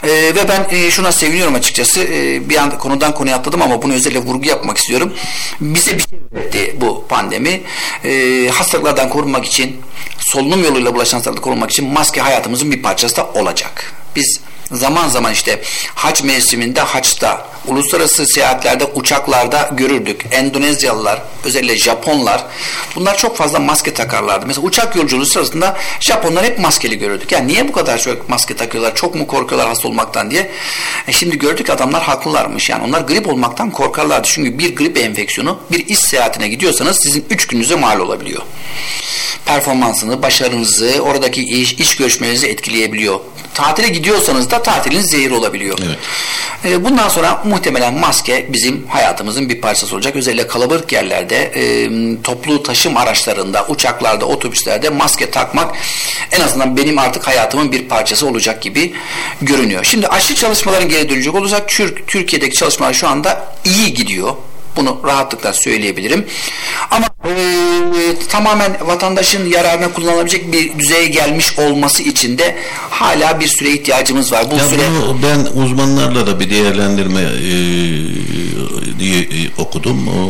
[0.02, 2.00] Ee, ve ben e, şuna seviniyorum açıkçası.
[2.04, 5.12] E, bir an konudan konuya atladım ama bunu özellikle vurgu yapmak istiyorum.
[5.60, 7.60] Bize bir şey öğretti bu pandemi.
[8.04, 9.80] E, hastalıklardan korunmak için,
[10.18, 13.92] solunum yoluyla bulaşan hastalıklardan korunmak için maske hayatımızın bir parçası da olacak.
[14.16, 14.40] Biz
[14.72, 15.62] zaman zaman işte
[15.94, 20.26] haç mevsiminde haçta, uluslararası seyahatlerde uçaklarda görürdük.
[20.30, 22.44] Endonezyalılar, özellikle Japonlar
[22.96, 24.46] bunlar çok fazla maske takarlardı.
[24.46, 27.32] Mesela uçak yolculuğu sırasında Japonlar hep maskeli görürdük.
[27.32, 28.94] Yani niye bu kadar çok maske takıyorlar?
[28.94, 30.50] Çok mu korkuyorlar hasta olmaktan diye.
[31.08, 32.70] E şimdi gördük adamlar haklılarmış.
[32.70, 34.28] Yani onlar grip olmaktan korkarlardı.
[34.28, 38.42] Çünkü bir grip enfeksiyonu bir iş seyahatine gidiyorsanız sizin 3 gününüze mal olabiliyor.
[39.46, 43.20] Performansını, başarınızı, oradaki iş, iş görüşmenizi etkileyebiliyor.
[43.54, 45.78] Tatile gidiyorsanız da tatilin zehir olabiliyor.
[45.86, 45.98] Evet.
[46.64, 50.16] E, bundan sonra muhtemelen maske bizim hayatımızın bir parçası olacak.
[50.16, 51.90] Özellikle kalabalık yerlerde, e,
[52.22, 55.74] toplu taşım araçlarında, uçaklarda, otobüslerde maske takmak
[56.32, 58.92] en azından benim artık hayatımın bir parçası olacak gibi
[59.42, 59.84] görünüyor.
[59.84, 61.68] Şimdi aşı çalışmaların geri dönecek olacak.
[62.06, 64.36] Türkiye'deki çalışmalar şu anda iyi gidiyor.
[64.76, 66.26] Bunu rahatlıkla söyleyebilirim.
[66.90, 72.56] Ama e, tamamen vatandaşın yararına kullanılabilecek bir düzeye gelmiş olması için de
[72.90, 74.50] hala bir süre ihtiyacımız var.
[74.50, 77.52] Bu ya süre bunu ben uzmanlarla da bir değerlendirme e,
[78.98, 80.08] diye e, okudum.
[80.08, 80.22] O,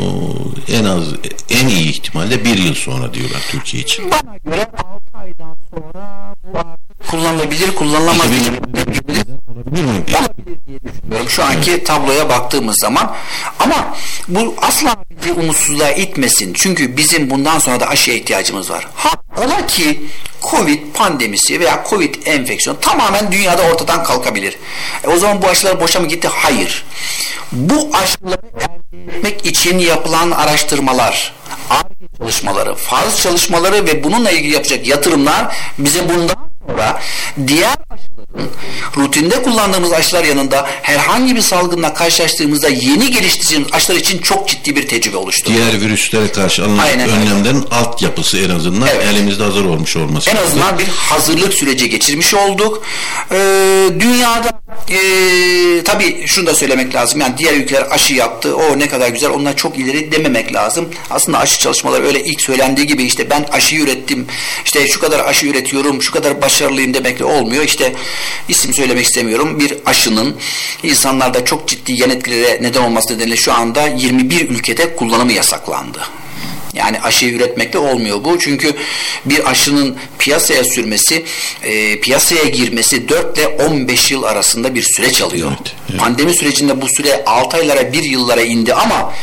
[0.72, 1.05] en az
[1.50, 4.11] en iyi ihtimalle bir yıl sonra diyorlar Türkiye için.
[4.11, 5.51] Bana göre 6 aydan
[7.11, 8.26] kullanılabilir, kullanılamaz.
[9.52, 10.04] olabilir mi?
[10.20, 13.16] Olabilir diye düşünüyorum şu anki tabloya baktığımız zaman.
[13.58, 13.94] Ama
[14.28, 16.52] bu asla bizi umutsuzluğa itmesin.
[16.54, 18.88] Çünkü bizim bundan sonra da aşıya ihtiyacımız var.
[18.94, 20.02] Ha, ola ki
[20.50, 24.58] Covid pandemisi veya Covid enfeksiyon tamamen dünyada ortadan kalkabilir.
[25.04, 26.28] E, o zaman bu aşılar boşa mı gitti?
[26.32, 26.85] Hayır.
[27.52, 31.32] Bu aşıları elde etmek için yapılan araştırmalar,
[32.18, 37.01] çalışmaları, farz çalışmaları ve bununla ilgili yapacak yatırımlar bize bundan sonra
[37.46, 38.51] diğer aşıların
[38.96, 44.88] rutinde kullandığımız aşılar yanında herhangi bir salgınla karşılaştığımızda yeni geliştireceğimiz aşılar için çok ciddi bir
[44.88, 45.53] tecrübe oluştu.
[45.53, 49.07] Diğer virüslere karşı alınan Aynen önlemlerin altyapısı en azından Evet.
[49.12, 50.31] elimizde hazır olmuş olması.
[50.31, 50.48] En lazım.
[50.48, 52.83] azından bir hazırlık süreci geçirmiş olduk.
[53.31, 53.37] Ee,
[54.01, 54.98] dünyada e,
[55.85, 57.20] tabii şunu da söylemek lazım.
[57.20, 58.57] Yani diğer ülkeler aşı yaptı.
[58.57, 59.31] O ne kadar güzel.
[59.31, 60.88] Onlar çok ileri dememek lazım.
[61.11, 64.27] Aslında aşı çalışmaları öyle ilk söylendiği gibi işte ben aşı ürettim.
[64.64, 66.03] işte şu kadar aşı üretiyorum.
[66.03, 67.64] Şu kadar başarılıyım demekle olmuyor.
[67.64, 67.92] İşte
[68.48, 69.60] isim söylemek istemiyorum.
[69.60, 70.36] Bir aşının
[70.82, 75.98] insanlarda çok ciddi yan etkilere neden olması nedeniyle şu anda 21 ülkede kullanımı yasaklandı.
[76.74, 78.38] Yani aşı üretmekle olmuyor bu.
[78.38, 78.74] Çünkü
[79.24, 81.24] bir aşının piyasaya sürmesi,
[81.62, 85.52] e, piyasaya girmesi 4 ile 15 yıl arasında bir süreç alıyor.
[85.58, 86.00] Evet, evet.
[86.00, 89.14] Pandemi sürecinde bu süre 6 aylara 1 yıllara indi ama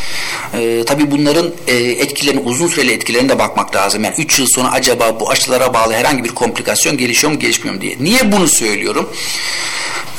[0.54, 4.04] e, tabii bunların e, etkilerini, uzun süreli etkilerine de bakmak lazım.
[4.04, 7.82] Yani 3 yıl sonra acaba bu aşılara bağlı herhangi bir komplikasyon gelişiyor mu gelişmiyor mu
[7.82, 7.98] diye.
[8.00, 9.10] Niye bunu söylüyorum?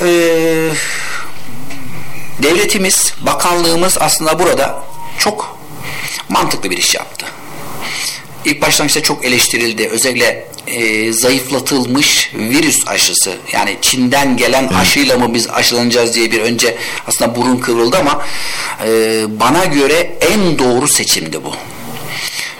[0.01, 0.69] Eee
[2.43, 4.83] devletimiz, bakanlığımız aslında burada
[5.19, 5.60] çok
[6.29, 7.25] mantıklı bir iş yaptı.
[8.45, 9.87] İlk başlangıçta çok eleştirildi.
[9.87, 16.77] Özellikle e, zayıflatılmış virüs aşısı yani Çin'den gelen aşıyla mı biz aşılanacağız diye bir önce
[17.07, 18.25] aslında burun kıvrıldı ama
[18.85, 21.55] e, bana göre en doğru seçimdi bu.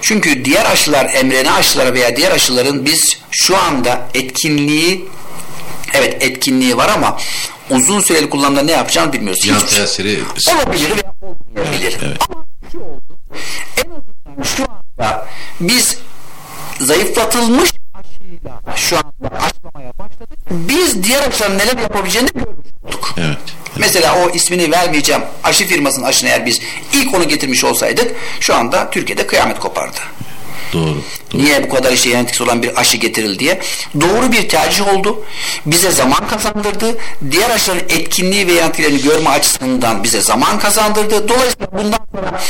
[0.01, 5.05] Çünkü diğer aşılar, mRNA aşıları veya diğer aşıların biz şu anda etkinliği
[5.93, 7.17] evet etkinliği var ama
[7.69, 9.45] uzun süreli kullanımda ne yapacağını bilmiyoruz.
[9.45, 10.19] Yan tesiri
[10.55, 11.97] olabilir veya olmayabilir.
[12.29, 13.10] Ama şu oldu.
[13.77, 15.27] En azından şu anda
[15.59, 15.97] biz
[16.79, 20.39] zayıflatılmış aşıyla şu anda aşılamaya başladık.
[20.49, 23.13] Biz diğer aşıların neler yapabileceğini görmüş olduk.
[23.17, 23.37] Evet.
[23.75, 26.59] Mesela o ismini vermeyeceğim aşı firmasının aşını eğer biz
[26.93, 29.97] ilk onu getirmiş olsaydık şu anda Türkiye'de kıyamet kopardı.
[30.73, 30.85] Doğru.
[30.85, 31.41] doğru.
[31.41, 33.59] Niye bu kadar işte genetik olan bir aşı getirildi diye.
[34.01, 35.23] Doğru bir tercih oldu.
[35.65, 36.97] Bize zaman kazandırdı.
[37.31, 41.27] Diğer aşıların etkinliği ve etkilerini görme açısından bize zaman kazandırdı.
[41.29, 42.41] Dolayısıyla bundan sonra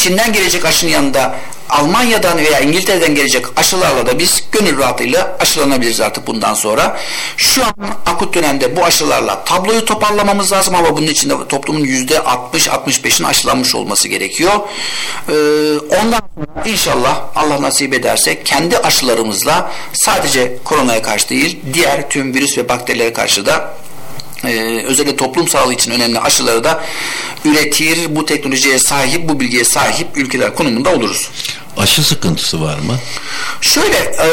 [0.00, 1.34] Çin'den gelecek aşının yanında
[1.68, 6.96] Almanya'dan veya İngiltere'den gelecek aşılarla da biz gönül rahatlığıyla aşılanabiliriz artık bundan sonra.
[7.36, 7.74] Şu an
[8.06, 13.74] akut dönemde bu aşılarla tabloyu toparlamamız lazım ama bunun için de toplumun yüzde 60-65'in aşılanmış
[13.74, 14.52] olması gerekiyor.
[14.52, 15.32] Ee,
[16.02, 22.58] ondan sonra inşallah Allah nasip ederse kendi aşılarımızla sadece koronaya karşı değil diğer tüm virüs
[22.58, 23.74] ve bakterilere karşı da
[24.44, 26.84] ee, özellikle toplum sağlığı için önemli aşıları da
[27.44, 31.30] üretir, bu teknolojiye sahip, bu bilgiye sahip ülkeler konumunda oluruz.
[31.80, 32.98] Aşı sıkıntısı var mı?
[33.60, 34.26] Şöyle e,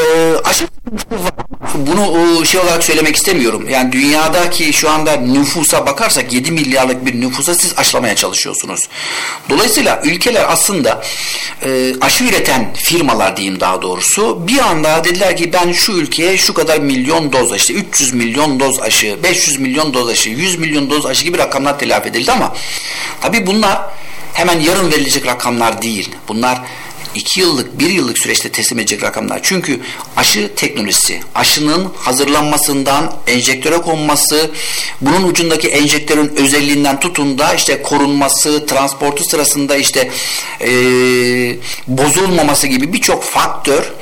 [0.44, 1.32] aşı sıkıntısı var.
[1.74, 3.68] Bunu e, şey olarak söylemek istemiyorum.
[3.68, 8.80] Yani dünyadaki şu anda nüfusa bakarsak 7 milyarlık bir nüfusa siz aşılamaya çalışıyorsunuz.
[9.50, 11.02] Dolayısıyla ülkeler aslında
[11.62, 16.54] e, aşı üreten firmalar diyeyim daha doğrusu bir anda dediler ki ben şu ülkeye şu
[16.54, 21.06] kadar milyon doz işte 300 milyon doz aşı, 500 milyon doz aşı, 100 milyon doz
[21.06, 22.56] aşı gibi rakamlar telafi edildi ama
[23.20, 23.80] tabii bunlar
[24.32, 26.10] hemen yarın verilecek rakamlar değil.
[26.28, 26.60] Bunlar
[27.18, 29.40] 2 yıllık, 1 yıllık süreçte teslim edecek rakamlar.
[29.42, 29.80] Çünkü
[30.16, 34.50] aşı teknolojisi, aşının hazırlanmasından enjektöre konması,
[35.00, 40.10] bunun ucundaki enjektörün özelliğinden tutun da işte korunması, transportu sırasında işte
[40.60, 40.70] e,
[41.86, 43.92] bozulmaması gibi birçok faktör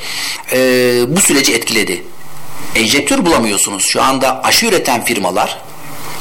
[0.53, 0.59] e,
[1.07, 2.03] bu süreci etkiledi.
[2.75, 3.83] Enjektör bulamıyorsunuz.
[3.87, 5.61] Şu anda aşı üreten firmalar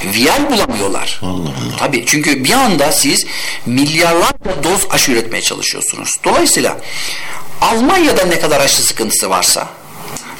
[0.05, 1.21] viyal bulamıyorlar.
[1.23, 1.77] Allah Allah.
[1.79, 3.27] Tabii çünkü bir anda siz
[3.67, 6.11] milyarlarca doz aşı üretmeye çalışıyorsunuz.
[6.25, 6.81] Dolayısıyla
[7.61, 9.69] Almanya'da ne kadar aşı sıkıntısı varsa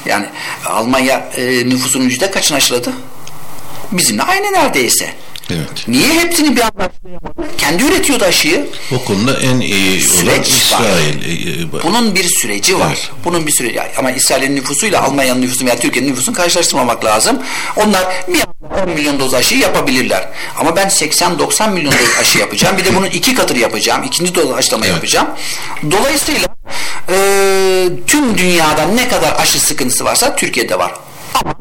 [0.05, 0.25] yani
[0.65, 2.93] Almanya e, nüfusunun yüzde kaçını aşıladı?
[3.91, 5.13] Bizimle aynı neredeyse.
[5.51, 5.87] Evet.
[5.87, 7.57] Niye hepsini bir anda aşılayamadı?
[7.57, 8.67] Kendi üretiyordu aşıyı.
[8.95, 10.43] O konuda en iyi olan Süreç var.
[10.43, 11.63] İsrail.
[11.63, 12.87] E, Bunun bir süreci var.
[12.87, 13.11] Evet.
[13.25, 17.39] Bunun bir süreci ama İsrail'in nüfusuyla Almanya'nın nüfusu veya Türkiye'nin nüfusunu karşılaştırmamak lazım.
[17.75, 20.29] Onlar bir anda 10 milyon doz aşı yapabilirler.
[20.59, 22.77] Ama ben 80-90 milyon doz aşı yapacağım.
[22.77, 24.03] Bir de bunun iki katını yapacağım.
[24.03, 24.95] ikinci doz aşılama Evet.
[24.95, 25.27] yapacağım.
[25.91, 26.47] Dolayısıyla
[27.09, 27.15] e,
[28.07, 30.93] tüm dünyada ne kadar aşı sıkıntısı varsa Türkiye'de var.
[31.33, 31.53] Ama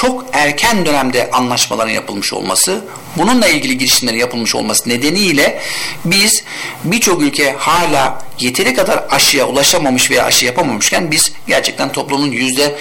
[0.00, 2.84] çok erken dönemde anlaşmaların yapılmış olması,
[3.16, 5.60] bununla ilgili girişimlerin yapılmış olması nedeniyle
[6.04, 6.44] biz
[6.84, 12.76] birçok ülke hala yeteri kadar aşıya ulaşamamış veya aşı yapamamışken biz gerçekten toplumun yüzde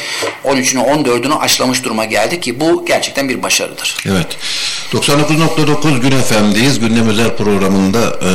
[0.45, 3.97] 13'ünü 14'ünü aşılamış duruma geldik ki bu gerçekten bir başarıdır.
[4.05, 4.37] Evet.
[4.93, 6.79] 99.9 Gün FM'deyiz.
[6.79, 8.29] Gündem özel programında e,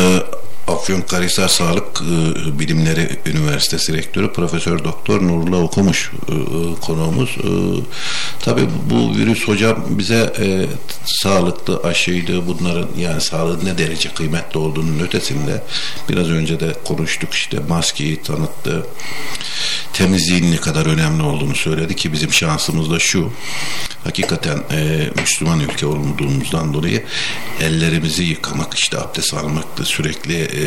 [0.68, 7.37] Afyonkarahisar Sağlık e, Bilimleri Üniversitesi Rektörü Profesör Doktor Nurullah Okumuş e, e konuğumuz.
[8.40, 10.33] Tabii bu virüs hocam bize
[11.05, 12.46] sağlıklı aşıydı.
[12.46, 15.62] Bunların yani sağlığın ne derece kıymetli olduğunun ötesinde
[16.09, 17.35] biraz önce de konuştuk.
[17.35, 18.87] İşte maskeyi tanıttı.
[19.92, 23.33] Temizliğin ne kadar önemli olduğunu söyledi ki bizim şansımız da şu.
[24.05, 24.59] Hakikaten
[25.16, 27.05] Müslüman ülke olduğumuzdan dolayı
[27.61, 30.64] ellerimizi yıkamak işte abdest almak da sürekli e,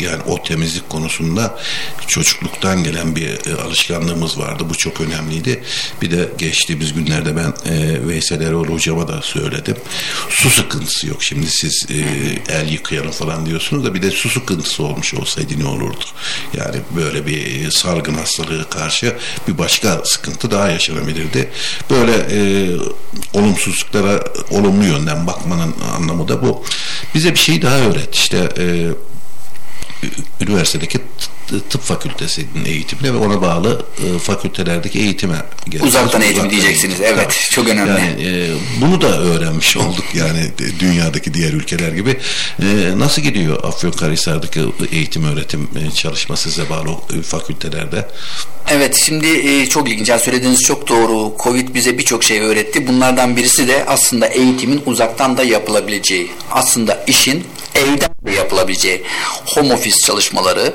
[0.00, 1.58] yani o temizlik konusunda
[2.06, 4.64] çocukluktan gelen bir e, alışkanlığımız vardı.
[4.70, 5.62] Bu çok önemliydi.
[6.02, 9.76] Bir de geçtiğimiz günlerde ben e, Veysel Erol hocama da söyledim.
[10.28, 11.22] Su sıkıntısı yok.
[11.22, 11.94] Şimdi siz e,
[12.52, 16.04] el yıkayalım falan diyorsunuz da bir de su sıkıntısı olmuş olsaydı ne olurdu?
[16.56, 19.16] Yani böyle bir salgın hastalığı karşı
[19.48, 21.50] bir başka sıkıntı daha yaşanabilirdi.
[21.90, 22.40] Böyle e,
[23.34, 26.64] olumsuzluklara olumlu yönden bakmanın anlamı da bu.
[27.14, 28.14] Bize bir şey daha öğret.
[28.14, 28.90] İşte e,
[30.40, 30.78] yleensä
[31.70, 35.94] tıp fakültesinin eğitimine ve ona bağlı e, fakültelerdeki eğitime geleceğiz.
[35.94, 37.00] Uzaktan eğitim Uzaktan diyeceksiniz.
[37.00, 37.18] Eğitim.
[37.18, 37.90] Evet, çok önemli.
[37.90, 42.10] Yani e, bunu da öğrenmiş olduk yani dünyadaki diğer ülkeler gibi.
[42.62, 42.64] E,
[42.98, 44.60] nasıl gidiyor Afyonkarahisar'daki
[44.92, 48.08] eğitim öğretim e, çalışması size bağlı e, fakültelerde?
[48.70, 50.08] Evet, şimdi e, çok ilginç.
[50.08, 51.34] Yani söylediğiniz çok doğru.
[51.38, 52.86] Covid bize birçok şey öğretti.
[52.86, 56.30] Bunlardan birisi de aslında eğitimin uzaktan da yapılabileceği.
[56.50, 59.02] Aslında işin evden de yapılabileceği
[59.46, 60.74] home office çalışmaları,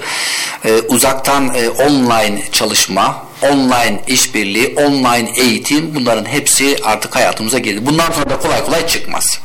[0.65, 7.85] e, uzaktan e, online çalışma, online işbirliği, online eğitim bunların hepsi artık hayatımıza girdi.
[7.85, 9.39] Bundan sonra da kolay kolay çıkmaz.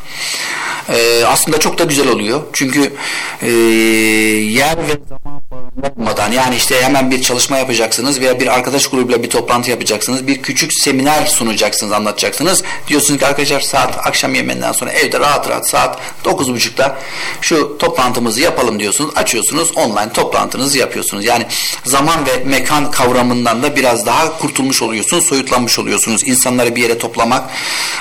[0.88, 2.42] E, aslında çok da güzel oluyor.
[2.52, 2.92] Çünkü
[3.42, 9.22] e, yer ve zaman olmadan yani işte hemen bir çalışma yapacaksınız veya bir arkadaş grubuyla
[9.22, 10.26] bir toplantı yapacaksınız.
[10.26, 12.62] Bir küçük seminer sunacaksınız, anlatacaksınız.
[12.88, 16.98] Diyorsunuz ki arkadaşlar saat akşam yemeğinden sonra evde rahat rahat saat 9.30'da
[17.40, 19.10] şu toplantımızı yapalım diyorsunuz.
[19.16, 21.24] Açıyorsunuz online toplantınızı yapıyorsunuz.
[21.24, 21.46] Yani
[21.84, 26.28] zaman ve mekan kavramından da biraz daha kurtulmuş oluyorsunuz, soyutlanmış oluyorsunuz.
[26.28, 27.50] İnsanları bir yere toplamak,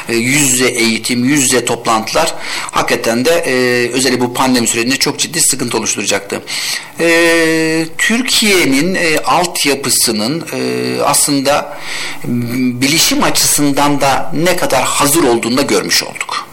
[0.10, 2.34] e, yüz yüze eğitim, yüz yüze toplantılar
[2.72, 3.54] hakikaten de e,
[3.92, 6.42] özellikle bu pandemi sürecinde çok ciddi sıkıntı oluşturacaktı.
[7.00, 7.39] Eee
[7.98, 11.80] Türkiye'nin e, altyapısının e, aslında
[12.82, 16.50] bilişim açısından da ne kadar hazır olduğunu da görmüş olduk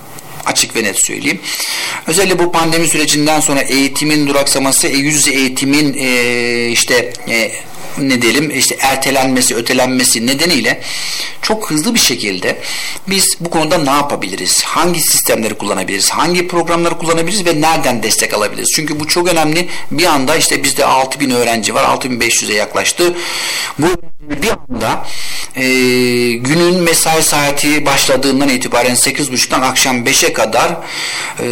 [0.46, 1.40] açık ve net söyleyeyim.
[2.06, 7.52] Özellikle bu pandemi sürecinden sonra eğitimin duraksaması, e, yüz yüze eğitimin e, işte e,
[7.98, 10.80] ne diyelim işte ertelenmesi, ötelenmesi nedeniyle
[11.42, 12.58] çok hızlı bir şekilde
[13.08, 14.62] biz bu konuda ne yapabiliriz?
[14.62, 16.10] Hangi sistemleri kullanabiliriz?
[16.10, 18.68] Hangi programları kullanabiliriz ve nereden destek alabiliriz?
[18.74, 19.68] Çünkü bu çok önemli.
[19.90, 21.84] Bir anda işte bizde 6000 öğrenci var.
[21.84, 23.14] 6500'e yaklaştı.
[23.78, 23.86] Bu
[24.20, 25.06] bir anda
[25.56, 25.64] e,
[26.32, 31.46] günün mesai saati başladığından itibaren 8.30'dan akşam 5'e kadar e,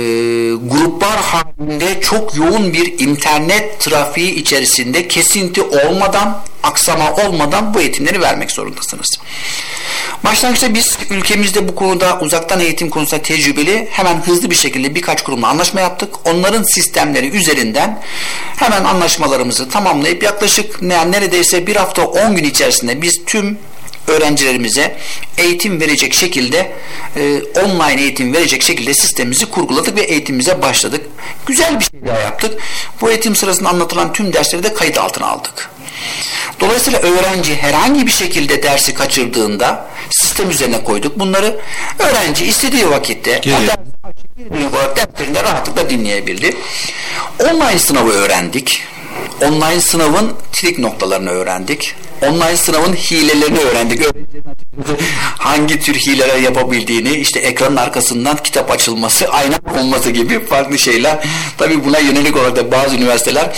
[0.54, 8.50] gruplar halinde çok yoğun bir internet trafiği içerisinde kesinti olmadan aksama olmadan bu eğitimleri vermek
[8.50, 9.18] zorundasınız.
[10.24, 15.48] Başlangıçta biz ülkemizde bu konuda uzaktan eğitim konusunda tecrübeli hemen hızlı bir şekilde birkaç kurumla
[15.48, 16.14] anlaşma yaptık.
[16.24, 18.02] Onların sistemleri üzerinden
[18.56, 23.58] hemen anlaşmalarımızı tamamlayıp yaklaşık neredeyse bir hafta 10 gün içerisinde biz tüm
[24.08, 24.96] öğrencilerimize
[25.38, 26.72] eğitim verecek şekilde
[27.16, 31.06] e, online eğitim verecek şekilde sistemimizi kurguladık ve eğitimimize başladık.
[31.46, 32.60] Güzel bir şey daha yaptık.
[33.00, 35.70] Bu eğitim sırasında anlatılan tüm dersleri de kayıt altına aldık.
[36.60, 41.18] Dolayısıyla öğrenci herhangi bir şekilde dersi kaçırdığında sistem üzerine koyduk.
[41.18, 41.60] Bunları
[41.98, 43.40] öğrenci istediği vakitte
[44.96, 46.56] derslerinde rahatlıkla dinleyebildi.
[47.40, 48.82] Online sınavı öğrendik.
[49.42, 54.02] Online sınavın trik noktalarını öğrendik online sınavın hilelerini öğrendik.
[55.38, 61.26] hangi tür hileler yapabildiğini, işte ekranın arkasından kitap açılması, ayna olması gibi farklı şeyler.
[61.58, 63.56] Tabii buna yönelik olarak da bazı üniversiteler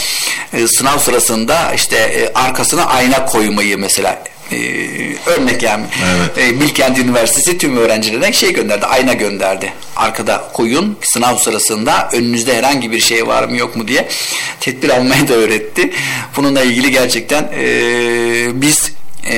[0.52, 4.58] e, sınav sırasında işte e, arkasına ayna koymayı mesela e,
[5.26, 5.84] örnek yani.
[6.16, 6.38] Evet.
[6.38, 9.72] e, Bilkent Üniversitesi tüm öğrencilerine şey gönderdi ayna gönderdi.
[9.96, 14.08] Arkada koyun sınav sırasında önünüzde herhangi bir şey var mı yok mu diye
[14.60, 15.90] tedbir almayı da öğretti.
[16.36, 17.66] Bununla ilgili gerçekten e,
[18.54, 18.92] biz
[19.30, 19.36] e,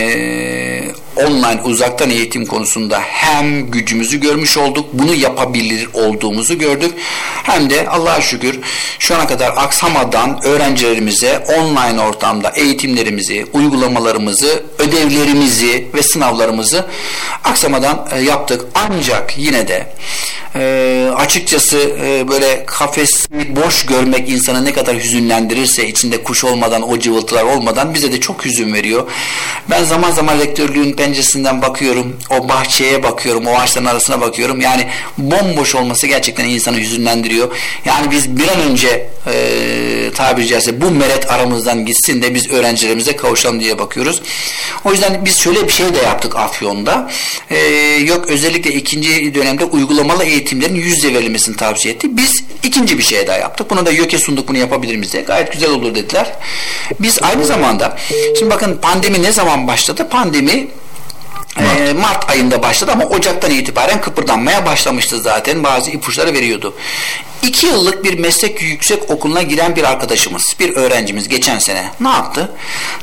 [1.19, 6.95] online uzaktan eğitim konusunda hem gücümüzü görmüş olduk, bunu yapabilir olduğumuzu gördük.
[7.43, 8.61] Hem de Allah'a şükür
[8.99, 16.87] şu ana kadar aksamadan öğrencilerimize online ortamda eğitimlerimizi, uygulamalarımızı, ödevlerimizi ve sınavlarımızı
[17.45, 18.65] aksamadan e, yaptık.
[18.75, 19.93] Ancak yine de
[20.57, 26.99] e, açıkçası e, böyle kafesi boş görmek insanı ne kadar hüzünlendirirse içinde kuş olmadan o
[26.99, 29.07] cıvıltılar olmadan bize de çok hüzün veriyor.
[29.71, 32.17] Ben zaman zaman rektörlüğün penceresinden bakıyorum.
[32.31, 33.47] O bahçeye bakıyorum.
[33.47, 34.61] O ağaçların arasına bakıyorum.
[34.61, 34.87] Yani
[35.19, 37.57] bomboş olması gerçekten insanı hüzünlendiriyor.
[37.85, 43.17] Yani biz bir an önce e, tabiri caizse bu meret aramızdan gitsin de biz öğrencilerimize
[43.17, 44.23] kavuşalım diye bakıyoruz.
[44.85, 47.11] O yüzden biz şöyle bir şey de yaptık Afyon'da.
[47.51, 47.59] E,
[48.07, 52.17] yok özellikle ikinci dönemde uygulamalı eğitimlerin yüzde verilmesini tavsiye etti.
[52.17, 53.71] Biz ikinci bir şey daha yaptık.
[53.71, 55.23] Bunu da YÖK'e sunduk bunu yapabilir miyiz diye.
[55.23, 56.33] Gayet güzel olur dediler.
[57.01, 57.97] Biz aynı zamanda
[58.39, 60.09] şimdi bakın pandemi ne zaman başladı?
[60.11, 60.69] Pandemi
[61.61, 61.81] Mart.
[61.81, 65.65] E, Mart ayında başladı ama Ocak'tan itibaren kıpırdanmaya başlamıştı zaten.
[65.65, 66.75] Bazı ipuçları veriyordu.
[67.43, 72.53] İki yıllık bir meslek yüksek okuluna giren bir arkadaşımız, bir öğrencimiz geçen sene ne yaptı?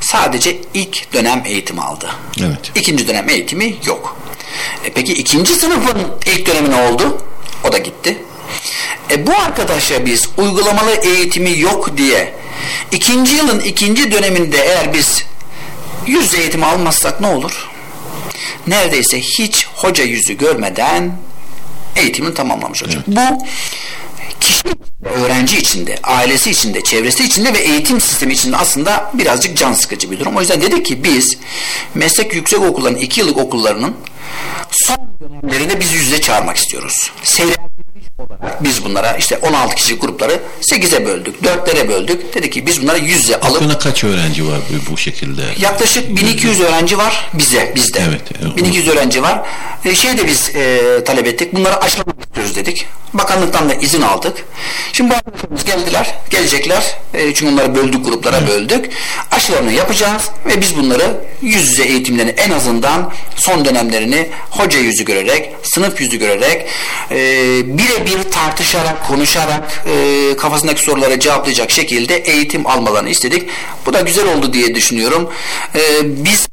[0.01, 2.11] Sadece ilk dönem eğitim aldı.
[2.39, 2.71] Evet.
[2.75, 4.17] İkinci dönem eğitimi yok.
[4.85, 7.21] E peki ikinci sınıfın ilk dönemi ne oldu?
[7.63, 8.17] O da gitti.
[9.11, 12.33] E bu arkadaşa biz uygulamalı eğitimi yok diye
[12.91, 15.23] ikinci yılın ikinci döneminde eğer biz
[16.07, 17.69] yüz eğitim almazsak ne olur?
[18.67, 21.17] Neredeyse hiç hoca yüzü görmeden
[21.95, 23.03] eğitimini tamamlamış olacak.
[23.07, 23.17] Evet.
[23.31, 23.45] Bu
[24.39, 24.63] kişi
[25.03, 30.19] öğrenci içinde, ailesi içinde, çevresi içinde ve eğitim sistemi içinde aslında birazcık can sıkıcı bir
[30.19, 30.35] durum.
[30.35, 31.37] O yüzden dedik ki biz
[31.95, 33.95] meslek yüksek okulların iki yıllık okullarının
[34.71, 37.11] son dönemlerinde biz yüzde çağırmak istiyoruz.
[37.23, 42.35] Seyrettirilmiş olarak biz bunlara işte 16 kişi grupları 8'e böldük, 4'lere böldük.
[42.35, 43.55] Dedik ki biz bunları yüzde alıp...
[43.55, 45.41] Aklına kaç öğrenci var bu, bu şekilde?
[45.59, 48.01] Yaklaşık 1200 öğrenci var bize, bizde.
[48.09, 48.57] Evet.
[48.57, 49.41] 1200 öğrenci var.
[49.85, 51.53] E, şey de biz e, talep ettik.
[51.53, 52.87] Bunları aşılamak istiyoruz dedik.
[53.13, 54.45] Bakanlıktan da izin aldık.
[54.93, 56.97] Şimdi bu arkadaşlarımız geldiler, gelecekler.
[57.13, 58.49] E, çünkü onları böldük, gruplara evet.
[58.49, 58.89] böldük.
[59.31, 65.55] Aşılarını yapacağız ve biz bunları yüz yüze eğitimlerini en azından son dönemlerini hoca yüzü görerek,
[65.63, 66.67] sınıf yüzü görerek
[67.11, 67.17] e,
[68.05, 73.49] birebir tartışarak, konuşarak e, kafasındaki sorulara cevaplayacak şekilde eğitim almalarını istedik.
[73.85, 75.29] Bu da güzel oldu diye düşünüyorum.
[75.75, 76.47] E, biz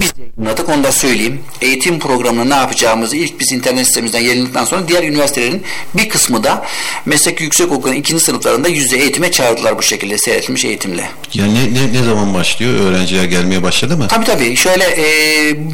[0.00, 1.40] biz yayınladık onu da söyleyeyim.
[1.60, 5.62] Eğitim programını ne yapacağımızı ilk biz internet sitemizden yayınladıktan sonra diğer üniversitelerin
[5.94, 6.64] bir kısmı da
[7.06, 11.08] meslek yüksek okulun ikinci sınıflarında yüzde eğitime çağırdılar bu şekilde seyretilmiş eğitimle.
[11.34, 12.80] Yani ne, ne, ne zaman başlıyor?
[12.80, 14.08] Öğrenciler gelmeye başladı mı?
[14.08, 14.56] Tabii tabii.
[14.56, 15.06] Şöyle e,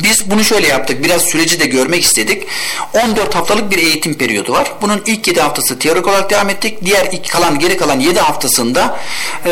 [0.04, 1.04] biz bunu şöyle yaptık.
[1.04, 2.42] Biraz süreci de görmek istedik.
[3.04, 4.72] 14 haftalık bir eğitim periyodu var.
[4.82, 6.84] Bunun ilk 7 haftası teorik olarak devam ettik.
[6.84, 8.98] Diğer ilk kalan geri kalan 7 haftasında
[9.44, 9.50] e,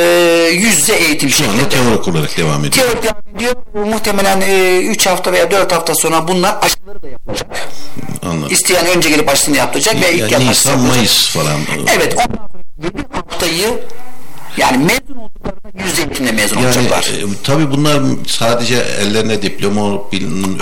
[0.52, 2.86] yüzde eğitim Şu anda teorik olarak devam ediyor.
[2.86, 3.54] Teorik devam ediyor.
[3.74, 7.68] Muhtemelen e, 3 hafta veya 4 hafta sonra bunlar aşıları da yapılacak.
[8.22, 8.48] Anladım.
[8.52, 11.61] İsteyen önce gelip aşısını yaptıracak yani ve ilk Nisan, Nisan, Mayıs falan.
[11.96, 12.14] Evet.
[12.16, 13.78] Ondan sonra 7 haftayı
[14.59, 17.02] yani mezun olduklarında yüz eğitimle mezun yani, olacaklar.
[17.02, 20.02] E, tabii bunlar sadece ellerine diploma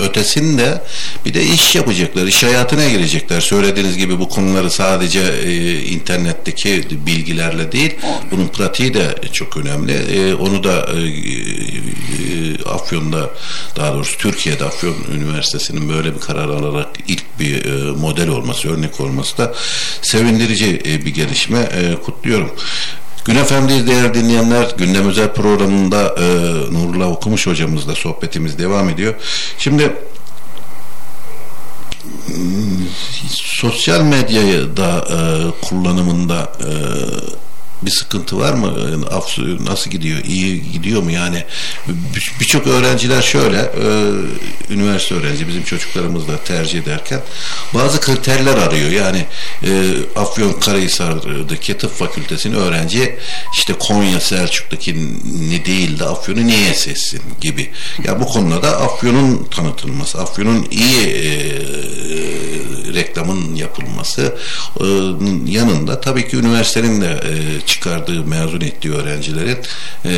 [0.01, 0.81] ötesinde
[1.25, 3.41] bir de iş yapacaklar, iş hayatına girecekler.
[3.41, 7.95] Söylediğiniz gibi bu konuları sadece e, internetteki bilgilerle değil,
[8.31, 9.93] bunun pratiği de çok önemli.
[9.93, 13.29] E, onu da e, e, Afyon'da
[13.75, 19.01] daha doğrusu Türkiye'de Afyon Üniversitesi'nin böyle bir karar alarak ilk bir e, model olması, örnek
[19.01, 19.53] olması da
[20.01, 21.59] sevindirici e, bir gelişme.
[21.59, 22.51] E, kutluyorum.
[23.27, 24.75] Gün Efendi'yiz değerli dinleyenler.
[24.77, 26.23] Gündem özel programında e,
[26.73, 29.13] Nurullah Okumuş hocamızla sohbetimiz devam ediyor.
[29.57, 29.93] Şimdi
[33.31, 35.19] sosyal medyayı da e,
[35.67, 36.69] kullanımında e,
[37.81, 38.73] bir sıkıntı var mı?
[39.59, 40.19] Nasıl gidiyor?
[40.23, 41.11] İyi gidiyor mu?
[41.11, 41.43] Yani
[42.39, 43.87] birçok öğrenciler şöyle e,
[44.73, 47.21] üniversite öğrenci bizim çocuklarımız da tercih ederken
[47.73, 48.89] bazı kriterler arıyor.
[48.89, 49.25] Yani
[49.63, 53.19] e, Afyon Karahisar'daki tıp fakültesini öğrenci
[53.53, 54.95] işte Konya Selçuk'taki
[55.49, 57.71] ne değil de Afyon'u niye seçsin gibi.
[58.03, 61.37] Ya bu konuda da Afyon'un tanıtılması, Afyon'un iyi e,
[62.93, 64.35] reklamın yapılması
[65.45, 67.19] yanında tabii ki üniversitenin de
[67.67, 69.57] çıkardığı, mezun ettiği öğrencilerin
[70.05, 70.09] e,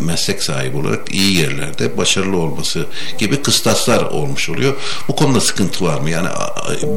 [0.00, 2.86] meslek sahibi olarak iyi yerlerde başarılı olması
[3.18, 4.74] gibi kıstaslar olmuş oluyor.
[5.08, 6.10] Bu konuda sıkıntı var mı?
[6.10, 6.28] Yani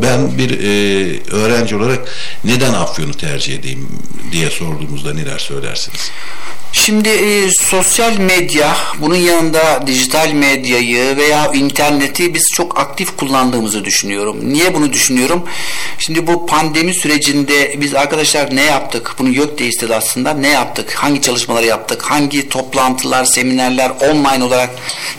[0.02, 2.08] ben bir e, öğrenci olarak
[2.44, 3.90] neden Afyon'u tercih edeyim
[4.32, 6.12] diye sorduğumuzda neler söylersiniz?
[6.74, 14.38] Şimdi e, sosyal medya, bunun yanında dijital medyayı veya interneti biz çok aktif kullandığımızı düşünüyorum.
[14.42, 15.44] Niye bunu düşünüyorum?
[15.98, 19.16] Şimdi bu pandemi sürecinde biz arkadaşlar ne yaptık?
[19.20, 20.34] Bunu yok istedi aslında.
[20.34, 20.94] Ne yaptık?
[20.94, 22.02] Hangi çalışmaları yaptık?
[22.02, 24.70] Hangi toplantılar, seminerler, online olarak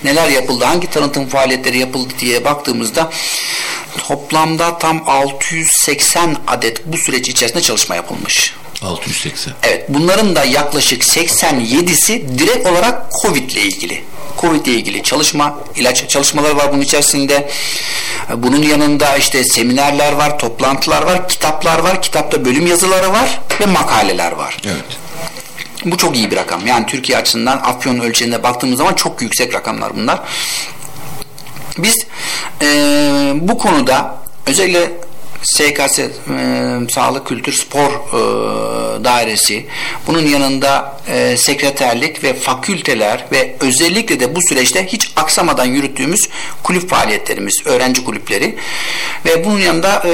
[0.04, 0.64] neler yapıldı?
[0.64, 3.10] Hangi tanıtım faaliyetleri yapıldı diye baktığımızda
[3.98, 8.54] toplamda tam 680 adet bu süreç içerisinde çalışma yapılmış.
[8.82, 9.54] 680.
[9.62, 14.04] Evet bunların da yaklaşık 87'si direkt olarak Covid ile ilgili.
[14.40, 17.50] Covid ile ilgili çalışma, ilaç çalışmaları var bunun içerisinde.
[18.36, 24.32] Bunun yanında işte seminerler var, toplantılar var, kitaplar var, kitapta bölüm yazıları var ve makaleler
[24.32, 24.56] var.
[24.64, 24.84] Evet.
[25.84, 26.66] Bu çok iyi bir rakam.
[26.66, 30.20] Yani Türkiye açısından Afyon ölçeğinde baktığımız zaman çok yüksek rakamlar bunlar.
[31.78, 32.06] Biz
[32.62, 32.66] e,
[33.34, 34.14] bu konuda
[34.46, 34.92] özellikle
[35.42, 36.08] SKS e,
[36.88, 39.66] Sağlık Kültür Spor e, Dairesi.
[40.06, 46.28] Bunun yanında e, sekreterlik ve fakülteler ve özellikle de bu süreçte hiç aksamadan yürüttüğümüz
[46.62, 48.56] kulüp faaliyetlerimiz, öğrenci kulüpleri.
[49.26, 50.12] Ve bunun yanında e,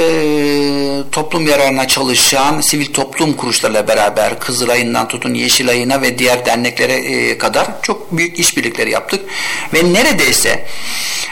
[1.11, 7.67] toplum yararına çalışan sivil toplum kuruluşlarıyla beraber Kızılay'ından tutun Yeşilay'ına ve diğer derneklere e, kadar
[7.81, 9.25] çok büyük işbirlikleri yaptık.
[9.73, 10.65] Ve neredeyse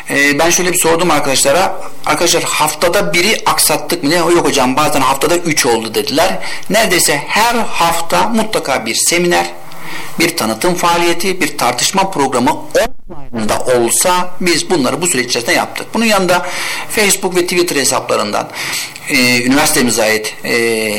[0.10, 3.42] e, ben şöyle bir sordum arkadaşlara arkadaşlar haftada biri
[3.86, 4.14] aksattık mı?
[4.14, 6.40] Yok hocam bazen haftada üç oldu dediler.
[6.70, 9.46] Neredeyse her hafta mutlaka bir seminer,
[10.20, 15.88] bir tanıtım faaliyeti, bir tartışma programı online'da olsa biz bunları bu süreç içerisinde yaptık.
[15.94, 16.46] Bunun yanında
[16.90, 18.50] Facebook ve Twitter hesaplarından
[19.10, 20.54] e, üniversitemize ait e,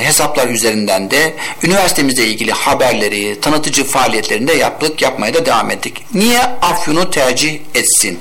[0.04, 6.04] hesaplar üzerinden de üniversitemizle ilgili haberleri, tanıtıcı faaliyetlerini de yaptık, yapmaya da devam ettik.
[6.14, 8.18] Niye Afyon'u tercih etsin?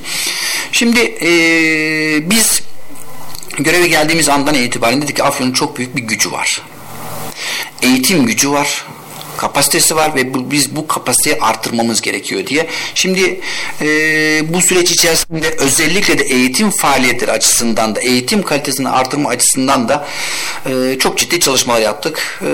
[0.72, 1.30] Şimdi e,
[2.30, 2.65] biz
[3.58, 6.62] göreve geldiğimiz andan itibaren dedik ki Afyon'un çok büyük bir gücü var.
[7.82, 8.86] Eğitim gücü var
[9.38, 12.68] kapasitesi var ve bu, biz bu kapasiteyi artırmamız gerekiyor diye.
[12.96, 13.42] Şimdi
[13.82, 13.88] e,
[14.54, 20.08] bu süreç içerisinde özellikle de eğitim faaliyetleri açısından da eğitim kalitesini artırma açısından da
[20.66, 22.42] e, çok ciddi çalışmalar yaptık.
[22.42, 22.50] E,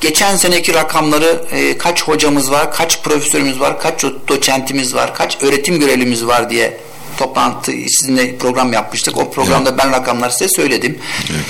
[0.00, 5.80] geçen seneki rakamları e, kaç hocamız var, kaç profesörümüz var, kaç doçentimiz var, kaç öğretim
[5.80, 6.80] görevlimiz var diye
[7.20, 9.18] toplantı sizinle program yapmıştık.
[9.18, 9.78] O programda evet.
[9.84, 10.98] ben rakamları size söyledim.
[11.30, 11.44] Evet.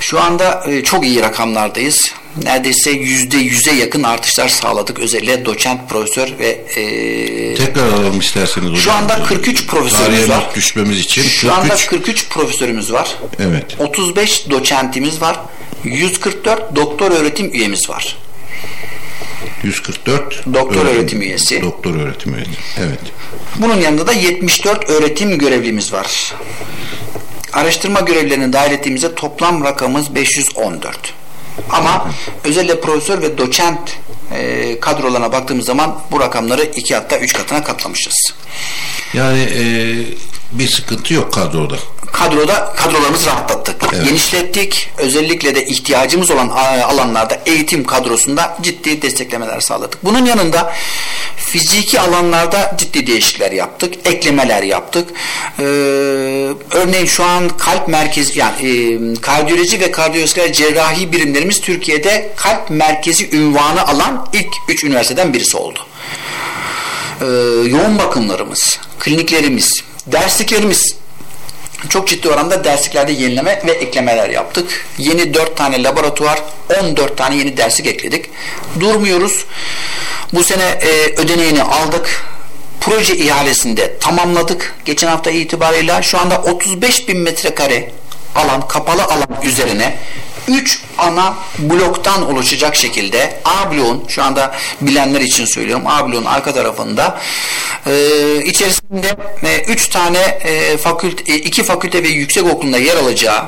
[0.00, 2.12] Şu anda e, çok iyi rakamlardayız.
[2.42, 4.98] Neredeyse yüzde yüze yakın artışlar sağladık.
[4.98, 8.80] Özellikle doçent, profesör ve e, tekrar alalım isterseniz hocam.
[8.82, 10.50] Şu anda 43 profesörümüz var.
[10.54, 11.22] düşmemiz için.
[11.22, 11.58] Şu 43.
[11.58, 13.16] anda 43 profesörümüz var.
[13.38, 13.76] Evet.
[13.78, 15.40] 35 doçentimiz var.
[15.84, 18.16] 144 doktor öğretim üyemiz var.
[19.62, 21.62] 144 doktor öğretim, öğretim üyesi.
[21.62, 22.50] Doktor öğretim üyesi.
[22.78, 23.00] Evet.
[23.56, 26.34] Bunun yanında da 74 öğretim görevlimiz var.
[27.52, 31.14] Araştırma görevlerini dahil ettiğimizde toplam rakamımız 514.
[31.70, 32.10] Ama
[32.44, 33.98] özellikle profesör ve doçent
[34.32, 38.32] e, kadrolarına baktığımız zaman bu rakamları iki hatta üç katına katlamışız.
[39.14, 39.62] Yani e,
[40.52, 41.76] bir sıkıntı yok kadroda.
[42.18, 43.76] Kadroda kadrolarımızı rahatlattık.
[43.94, 44.04] Evet.
[44.04, 44.90] Genişlettik.
[44.98, 46.48] Özellikle de ihtiyacımız olan
[46.84, 50.04] alanlarda eğitim kadrosunda ciddi desteklemeler sağladık.
[50.04, 50.72] Bunun yanında
[51.36, 53.94] fiziki alanlarda ciddi değişiklikler yaptık.
[54.04, 55.08] Eklemeler yaptık.
[55.58, 55.62] Ee,
[56.70, 63.36] örneğin şu an kalp merkezi yani e, kardiyoloji ve kardiyovasküler cerrahi birimlerimiz Türkiye'de kalp merkezi
[63.36, 65.78] ünvanı alan ilk üç üniversiteden birisi oldu.
[67.20, 67.24] Ee,
[67.68, 70.94] yoğun bakımlarımız, kliniklerimiz, dersliklerimiz
[71.88, 74.86] çok ciddi oranda dersliklerde yenileme ve eklemeler yaptık.
[74.98, 76.42] Yeni 4 tane laboratuvar,
[76.82, 78.30] 14 tane yeni derslik ekledik.
[78.80, 79.44] Durmuyoruz.
[80.32, 82.24] Bu sene e, ödeneğini aldık.
[82.80, 84.74] Proje ihalesinde tamamladık.
[84.84, 87.90] Geçen hafta itibarıyla şu anda 35 bin metrekare
[88.34, 89.98] alan, kapalı alan üzerine
[90.48, 96.54] 3 ana bloktan oluşacak şekilde A bloğun şu anda bilenler için söylüyorum A bloğun arka
[96.54, 97.18] tarafında
[97.86, 97.92] e,
[98.44, 99.16] içerisinde
[99.68, 103.44] 3 e, tane e, fakülte, e, iki fakülte ve yüksek okulunda yer alacağı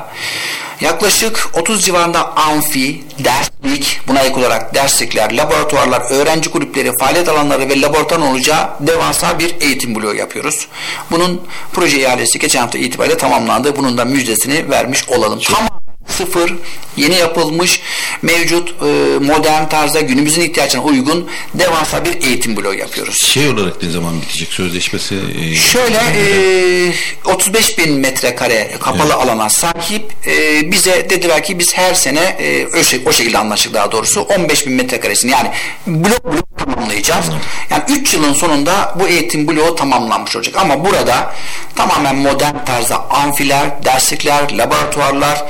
[0.81, 7.81] yaklaşık 30 civarında amfi, derslik, buna ek olarak derslikler, laboratuvarlar, öğrenci kulüpleri, faaliyet alanları ve
[7.81, 10.67] laboratuvar olacağı devasa bir eğitim bloğu yapıyoruz.
[11.11, 11.41] Bunun
[11.73, 13.75] proje ihalesi geçen hafta itibariyle tamamlandı.
[13.77, 15.39] Bunun da müjdesini vermiş olalım.
[15.43, 15.78] Tamam
[16.09, 16.55] sıfır,
[16.97, 17.81] yeni yapılmış,
[18.21, 18.85] mevcut e,
[19.19, 23.21] modern tarzda günümüzün ihtiyaçlarına uygun devasa bir eğitim bloğu yapıyoruz.
[23.25, 25.15] Şey olarak ne zaman bitecek sözleşmesi?
[25.41, 26.93] E, Şöyle e,
[27.25, 29.25] 35 bin metrekare kapalı evet.
[29.25, 33.73] alana sahip e, bize dediler ki biz her sene e, o, şey, o şekilde anlaştık
[33.73, 35.51] daha doğrusu 15 bin metrekaresini yani
[35.87, 37.25] blok blok tamamlayacağız.
[37.69, 40.55] Yani 3 yılın sonunda bu eğitim bloğu tamamlanmış olacak.
[40.57, 41.33] Ama burada
[41.75, 45.45] tamamen modern tarzda amfiler, derslikler, laboratuvarlar,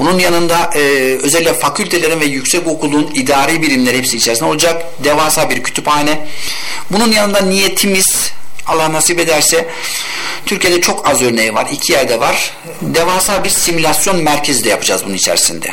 [0.00, 0.80] bunun yanında e,
[1.22, 5.04] özellikle fakültelerin ve yüksek okulun idari birimleri hepsi içerisinde olacak.
[5.04, 6.26] Devasa bir kütüphane.
[6.90, 8.32] Bunun yanında niyetimiz
[8.66, 9.68] Allah nasip ederse
[10.46, 11.66] Türkiye'de çok az örneği var.
[11.72, 12.52] iki yerde var.
[12.82, 15.70] Devasa bir simülasyon merkezi de yapacağız bunun içerisinde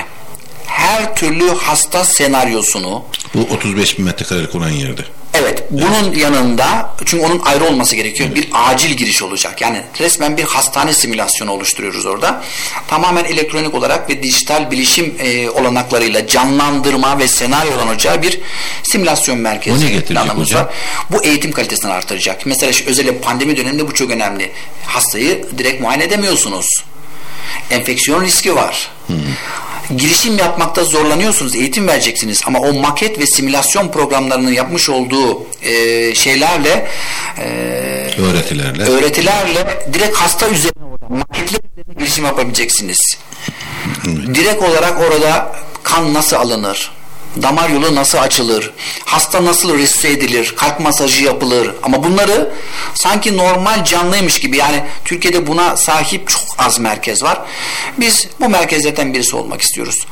[0.67, 3.03] her türlü hasta senaryosunu
[3.33, 5.01] Bu 35 bin metrekarelik olan yerde.
[5.33, 8.35] Evet, bunun yanında çünkü onun ayrı olması gerekiyor.
[8.35, 9.61] Bir acil giriş olacak.
[9.61, 12.43] Yani resmen bir hastane simülasyonu oluşturuyoruz orada.
[12.87, 18.39] Tamamen elektronik olarak ve dijital bilişim e, olanaklarıyla canlandırma ve senaryolanacağı bir
[18.83, 19.85] simülasyon merkezi.
[19.85, 20.69] O ne getirecek hocam?
[21.11, 22.45] Bu eğitim kalitesini artıracak.
[22.45, 24.51] Mesela özellikle pandemi döneminde bu çok önemli.
[24.85, 26.83] Hastayı direkt muayene edemiyorsunuz.
[27.71, 28.91] Enfeksiyon riski var.
[29.97, 36.87] Girişim yapmakta zorlanıyorsunuz, eğitim vereceksiniz ama o maket ve simülasyon programlarının yapmış olduğu e, şeylerle
[37.39, 37.47] e,
[38.21, 38.83] Öğretilerle.
[38.83, 43.17] öğretilerle direkt hasta üzerine maketler üzerine girişim yapabileceksiniz.
[44.33, 45.51] Direkt olarak orada
[45.83, 46.91] kan nasıl alınır?
[47.41, 48.71] Damar yolu nasıl açılır?
[49.05, 50.53] Hasta nasıl resusite edilir?
[50.57, 51.71] Kalp masajı yapılır?
[51.83, 52.53] Ama bunları
[52.93, 57.41] sanki normal canlıymış gibi yani Türkiye'de buna sahip çok az merkez var.
[57.97, 60.07] Biz bu merkezlerden birisi olmak istiyoruz.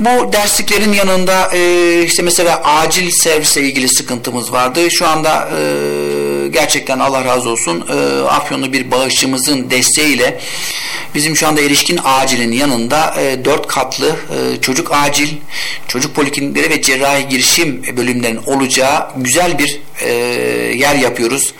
[0.00, 4.90] Bu dersliklerin yanında e, işte mesela acil servisle ilgili sıkıntımız vardı.
[4.90, 10.40] Şu anda e, gerçekten Allah razı olsun e, Afyonlu bir bağışçımızın desteğiyle
[11.14, 15.28] bizim şu anda erişkin acilin yanında e, dört katlı e, çocuk acil,
[15.88, 20.12] çocuk poliklinikleri ve cerrahi girişim bölümlerinin olacağı güzel bir e,
[20.76, 21.54] yer yapıyoruz.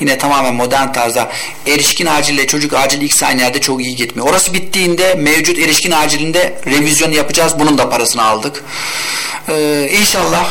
[0.00, 1.32] Yine tamamen modern tarzda
[1.66, 4.28] erişkin acille çocuk acil ilk aynı çok iyi gitmiyor.
[4.28, 7.58] Orası bittiğinde mevcut erişkin acilinde revizyon yapacağız.
[7.58, 8.64] Bunun da parasını aldık.
[9.48, 10.50] E, inşallah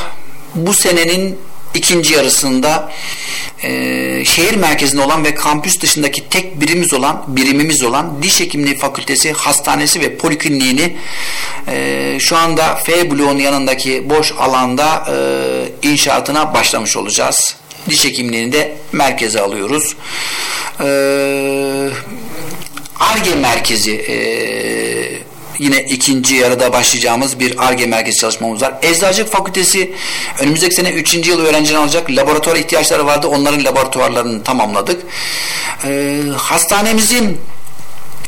[0.56, 1.40] bu senenin
[1.76, 2.92] ikinci yarısında
[3.64, 9.34] e, şehir merkezinde olan ve kampüs dışındaki tek birimimiz olan birimimiz olan diş hekimliği fakültesi
[9.34, 10.96] hastanesi ve polikliniğini
[11.68, 17.56] e, şu anda F bloğunun yanındaki boş alanda e, inşaatına başlamış olacağız.
[17.90, 19.96] Diş hekimliğini de merkeze alıyoruz.
[20.80, 21.90] Eee
[23.00, 24.16] ARGE merkezi e,
[25.60, 28.74] yine ikinci yarıda başlayacağımız bir ARGE merkezi çalışmamız var.
[28.82, 29.94] Eczacılık Fakültesi
[30.40, 31.28] önümüzdeki sene 3.
[31.28, 32.12] yıl öğrenciler alacak.
[32.12, 33.28] Laboratuvar ihtiyaçları vardı.
[33.28, 35.02] Onların laboratuvarlarını tamamladık.
[35.86, 37.38] E, hastanemizin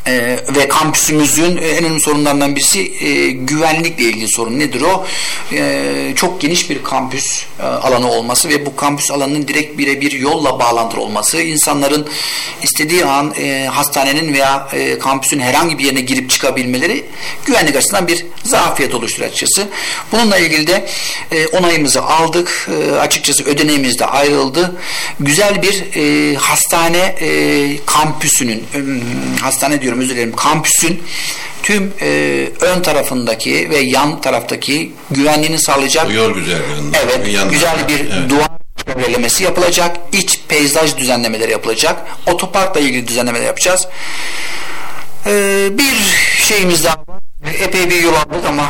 [0.08, 4.58] e, ve kampüsümüzün e, en önemli sorunlarından birisi e, güvenlikle ilgili sorun.
[4.58, 5.06] Nedir o?
[5.52, 10.60] E, çok geniş bir kampüs e, alanı olması ve bu kampüs alanının direkt birebir yolla
[10.60, 12.08] bağlantılı olması, insanların
[12.62, 17.04] istediği an e, hastanenin veya e, kampüsün herhangi bir yerine girip çıkabilmeleri
[17.44, 19.68] güvenlik açısından bir zafiyet oluşturuyor açıkçası.
[20.12, 20.86] Bununla ilgili de
[21.32, 22.68] e, onayımızı aldık.
[22.72, 24.76] E, açıkçası ödeneğimiz de ayrıldı.
[25.20, 28.78] Güzel bir e, hastane e, kampüsünün, e,
[29.40, 31.02] hastane diyorum özür dilerim, kampüsün
[31.62, 32.08] tüm e,
[32.60, 36.98] ön tarafındaki ve yan taraftaki güvenliğini sağlayacak yol güzergahında.
[36.98, 38.30] Evet, güzel bir Evet.
[38.30, 38.48] duvar
[38.86, 39.96] çevrelemesi yapılacak.
[40.12, 41.96] iç peyzaj düzenlemeleri yapılacak.
[42.26, 43.88] Otoparkla ilgili düzenlemeler yapacağız.
[45.26, 45.94] Ee, bir
[46.44, 47.20] şeyimiz daha var.
[47.60, 48.66] Epey bir yol aldık ama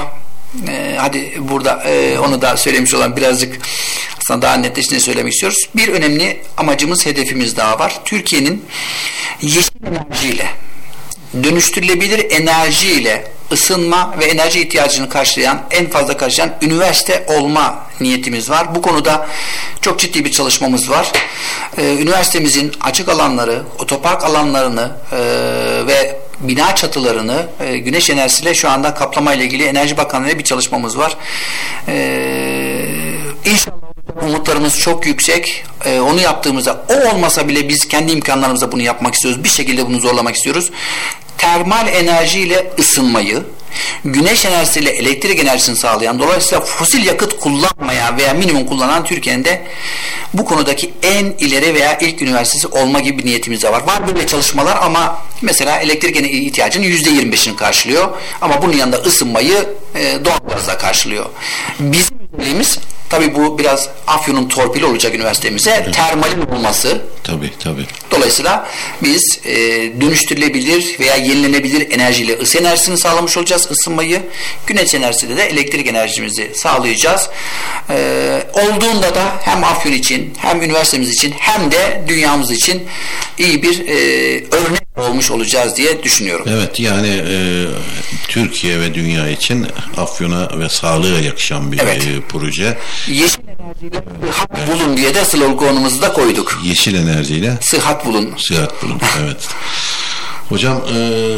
[0.69, 3.57] e, hadi burada e, onu da söylemiş olan birazcık
[4.19, 5.69] aslında daha netleştiğini söylemek istiyoruz.
[5.77, 8.01] Bir önemli amacımız, hedefimiz daha var.
[8.05, 8.65] Türkiye'nin
[9.43, 10.47] yeşil enerjiyle
[11.35, 18.75] dönüştürülebilir enerjiyle ısınma ve enerji ihtiyacını karşılayan, en fazla karşılayan üniversite olma niyetimiz var.
[18.75, 19.29] Bu konuda
[19.81, 21.13] çok ciddi bir çalışmamız var.
[21.79, 25.17] Ee, üniversitemizin açık alanları, otopark alanlarını e,
[25.87, 30.99] ve bina çatılarını e, güneş enerjisiyle şu anda kaplama ile ilgili Enerji Bakanlığı'yla bir çalışmamız
[30.99, 31.17] var.
[31.89, 33.78] Ee,
[34.23, 35.65] umutlarımız çok yüksek.
[35.85, 39.45] Ee, onu yaptığımızda o olmasa bile biz kendi imkanlarımızla bunu yapmak istiyoruz.
[39.45, 40.71] Bir şekilde bunu zorlamak istiyoruz.
[41.39, 43.43] Termal enerjiyle ısınmayı,
[44.05, 49.67] güneş enerjisiyle elektrik enerjisini sağlayan, dolayısıyla fosil yakıt kullanmayan veya minimum kullanan Türkiye'nin de
[50.35, 53.83] bu konudaki en ileri veya ilk üniversitesi olma gibi bir niyetimiz de var.
[53.87, 58.09] Var böyle çalışmalar ama mesela elektrik ihtiyacının yüzde 25'ini karşılıyor.
[58.41, 61.27] Ama bunun yanında ısınmayı e, doğal gazla karşılıyor.
[61.81, 62.79] Bizim özelliğimiz
[63.11, 65.91] Tabii bu biraz Afyon'un torpili olacak üniversitemize.
[65.93, 67.03] Termalin olması.
[67.25, 67.87] Tabii tabii.
[68.11, 68.69] Dolayısıyla
[69.03, 69.57] biz e,
[70.01, 74.23] dönüştürülebilir veya yenilenebilir enerjiyle ısı enerjisini sağlamış olacağız ısınmayı.
[74.67, 77.31] Güneş enerjisiyle de elektrik enerjimizi sağlayacağız.
[77.91, 82.89] E, olduğunda da hem Afyon için hem üniversitemiz için hem de dünyamız için
[83.39, 83.95] iyi bir e,
[84.37, 86.47] örnek olmuş olacağız diye düşünüyorum.
[86.49, 87.65] Evet yani e,
[88.29, 92.03] Türkiye ve dünya için Afyon'a ve sağlığa yakışan bir Evet.
[92.07, 92.79] e, proje.
[93.09, 96.61] Yeşil enerjiyle sıhhat bulun diye de sloganımızı da koyduk.
[96.65, 98.35] Yeşil enerjiyle Sıhhat bulun.
[98.39, 98.99] sıhhat bulun.
[99.25, 99.49] evet.
[100.49, 101.37] Hocam e,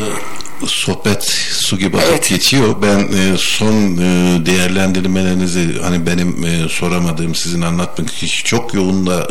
[0.67, 2.29] sohbet su gibi akıp evet.
[2.29, 2.77] geçiyor.
[2.83, 9.29] Ben e, son e, değerlendirmelerinizi hani benim e, soramadığım sizin anlatmak için çok yoğun da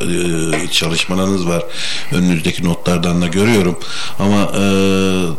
[0.63, 1.63] e, çalışmalarınız var.
[2.11, 3.79] Önünüzdeki notlardan da görüyorum.
[4.19, 4.63] Ama e,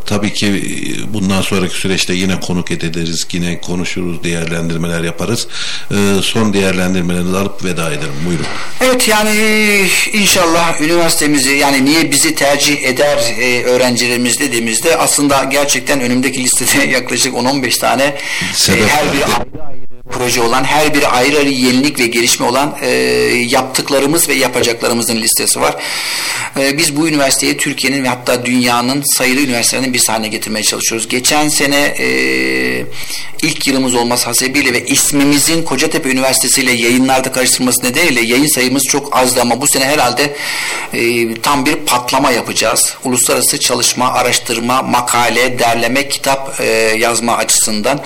[0.07, 0.63] tabii ki
[1.09, 3.27] bundan sonraki süreçte yine konuk ederiz.
[3.33, 5.47] Yine konuşuruz, değerlendirmeler yaparız.
[5.91, 8.15] E, son değerlendirmelerinizi alıp veda edelim.
[8.27, 8.47] Buyurun.
[8.81, 9.31] Evet yani
[10.13, 17.35] inşallah üniversitemizi yani niye bizi tercih eder e, öğrencilerimiz dediğimizde aslında gerçekten önümdeki listede yaklaşık
[17.35, 19.80] 10-15 tane e, her bir ayrı ayrı
[20.11, 22.89] proje olan, her biri ayrı ayrı yenilik ve gelişme olan e,
[23.49, 25.77] yaptıklarımız ve yapacaklarımızın listesi var.
[26.61, 31.09] E, biz bu üniversiteyi Türkiye'nin ve hatta dünyanın sayılı üniversitelerinin bir haline getirmeye çalışıyoruz.
[31.09, 32.07] Geçen sene e,
[33.43, 39.17] ilk yılımız olması hasebiyle ve ismimizin Kocatepe Üniversitesi ile yayınlarda karıştırılması nedeniyle yayın sayımız çok
[39.17, 40.37] azdı ama bu sene herhalde
[40.93, 42.95] e, tam bir patlama yapacağız.
[43.05, 46.65] Uluslararası çalışma, araştırma, makale, derleme, kitap e,
[46.99, 48.01] yazma açısından.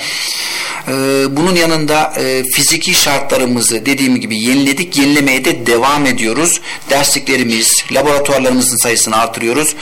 [0.88, 0.92] E,
[1.36, 4.96] bunun yanında e, fiziki şartlarımızı dediğim gibi yeniledik.
[4.96, 6.60] Yenilemeye de devam ediyoruz.
[6.90, 9.74] Dersliklerimiz, laboratuvarlarımızın sayısını artırıyoruz.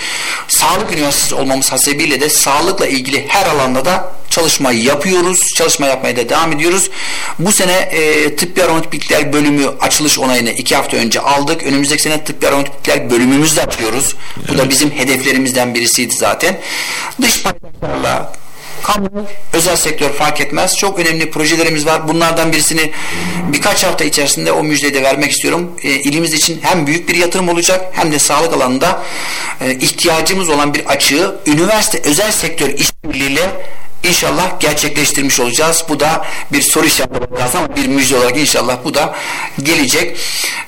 [0.49, 5.41] Sağlık üniversitesi olmamız hasebiyle de sağlıkla ilgili her alanda da çalışmayı yapıyoruz.
[5.57, 6.91] Çalışma yapmaya da devam ediyoruz.
[7.39, 11.63] Bu sene e, tıbbi aromatipikler bölümü açılış onayını iki hafta önce aldık.
[11.63, 14.17] Önümüzdeki sene tıbbi aromatipikler bölümümüzü de açıyoruz.
[14.39, 14.49] Evet.
[14.49, 16.61] Bu da bizim hedeflerimizden birisiydi zaten.
[17.23, 18.42] Dış paydaşlarla
[18.83, 20.77] kamu, özel sektör fark etmez.
[20.77, 22.09] Çok önemli projelerimiz var.
[22.09, 22.93] Bunlardan birisini
[23.53, 25.73] birkaç hafta içerisinde o müjdeyi de vermek istiyorum.
[25.83, 29.03] E, ilimiz için hem büyük bir yatırım olacak hem de sağlık alanında
[29.61, 33.49] e, ihtiyacımız olan bir açığı üniversite özel sektör işbirliğiyle
[34.03, 35.85] İnşallah gerçekleştirmiş olacağız.
[35.89, 39.15] Bu da bir soru işareti olarak ama bir müjde olarak inşallah bu da
[39.63, 40.19] gelecek.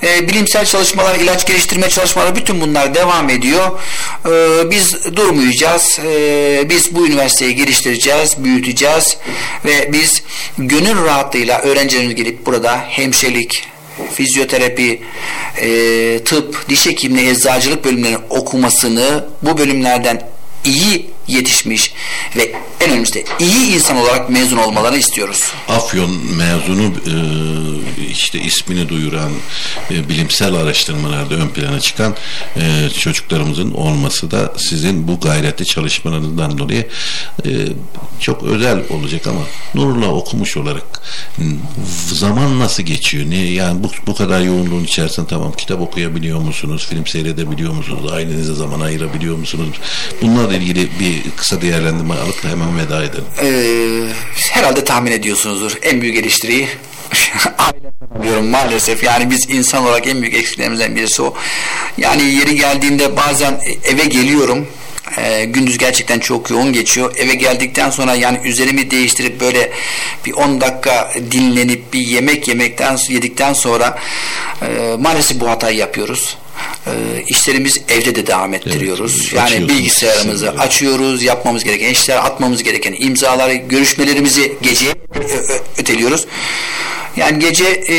[0.05, 3.80] E, bilimsel çalışmalar, ilaç geliştirme çalışmaları bütün bunlar devam ediyor.
[4.26, 5.98] E, biz durmayacağız.
[5.98, 9.16] E, biz bu üniversiteyi geliştireceğiz, büyüteceğiz
[9.64, 10.22] ve biz
[10.59, 13.68] gönül rahatlığıyla öğrencilerimiz gelip burada hemşirelik,
[14.14, 15.02] fizyoterapi,
[15.57, 20.30] e, tıp, diş hekimliği, eczacılık bölümlerinin okumasını bu bölümlerden
[20.64, 21.92] iyi yetişmiş
[22.36, 25.44] ve en önemlisi iyi insan olarak mezun olmalarını istiyoruz.
[25.68, 27.14] Afyon mezunu e,
[28.10, 29.32] işte ismini duyuran
[29.90, 32.14] e, bilimsel araştırmalarda ön plana çıkan
[32.56, 36.88] e, çocuklarımızın olması da sizin bu gayretli çalışmalarınızdan dolayı
[38.20, 39.40] çok özel olacak ama
[39.74, 41.02] Nurullah okumuş olarak
[42.12, 43.30] zaman nasıl geçiyor?
[43.30, 46.86] Ne yani bu, bu kadar yoğunluğun içerisinde tamam kitap okuyabiliyor musunuz?
[46.90, 48.12] Film seyredebiliyor musunuz?
[48.12, 49.76] Ailenize zaman ayırabiliyor musunuz?
[50.22, 53.24] Bunlarla ilgili bir kısa değerlendirme alıp hemen veda edelim.
[53.42, 54.12] Ee,
[54.50, 55.72] herhalde tahmin ediyorsunuzdur.
[55.82, 56.68] En büyük eleştiriyi
[58.22, 59.04] diyorum maalesef.
[59.04, 61.34] Yani biz insan olarak en büyük eksiklerimizden birisi o.
[61.98, 64.66] Yani yeri geldiğinde bazen eve geliyorum.
[65.18, 67.14] E, gündüz gerçekten çok yoğun geçiyor.
[67.16, 69.72] Eve geldikten sonra yani üzerimi değiştirip böyle
[70.26, 73.98] bir 10 dakika dinlenip bir yemek yemekten yedikten sonra
[74.62, 76.36] e, maalesef bu hatayı yapıyoruz
[76.86, 76.90] e,
[77.26, 79.20] işlerimiz evde de devam ettiriyoruz.
[79.20, 84.86] Evet, yani bilgisayarımızı açıyoruz, yapmamız gereken işler, atmamız gereken imzaları, görüşmelerimizi gece
[85.78, 86.26] öteliyoruz.
[87.16, 87.96] Yani gece e,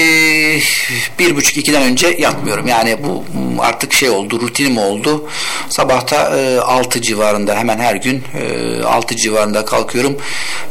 [1.20, 2.68] bir buçuk ikiden önce yatmıyorum.
[2.68, 3.24] Yani bu
[3.60, 5.30] artık şey oldu, rutinim oldu.
[5.70, 10.18] Sabahta e, altı civarında hemen her gün e, altı civarında kalkıyorum.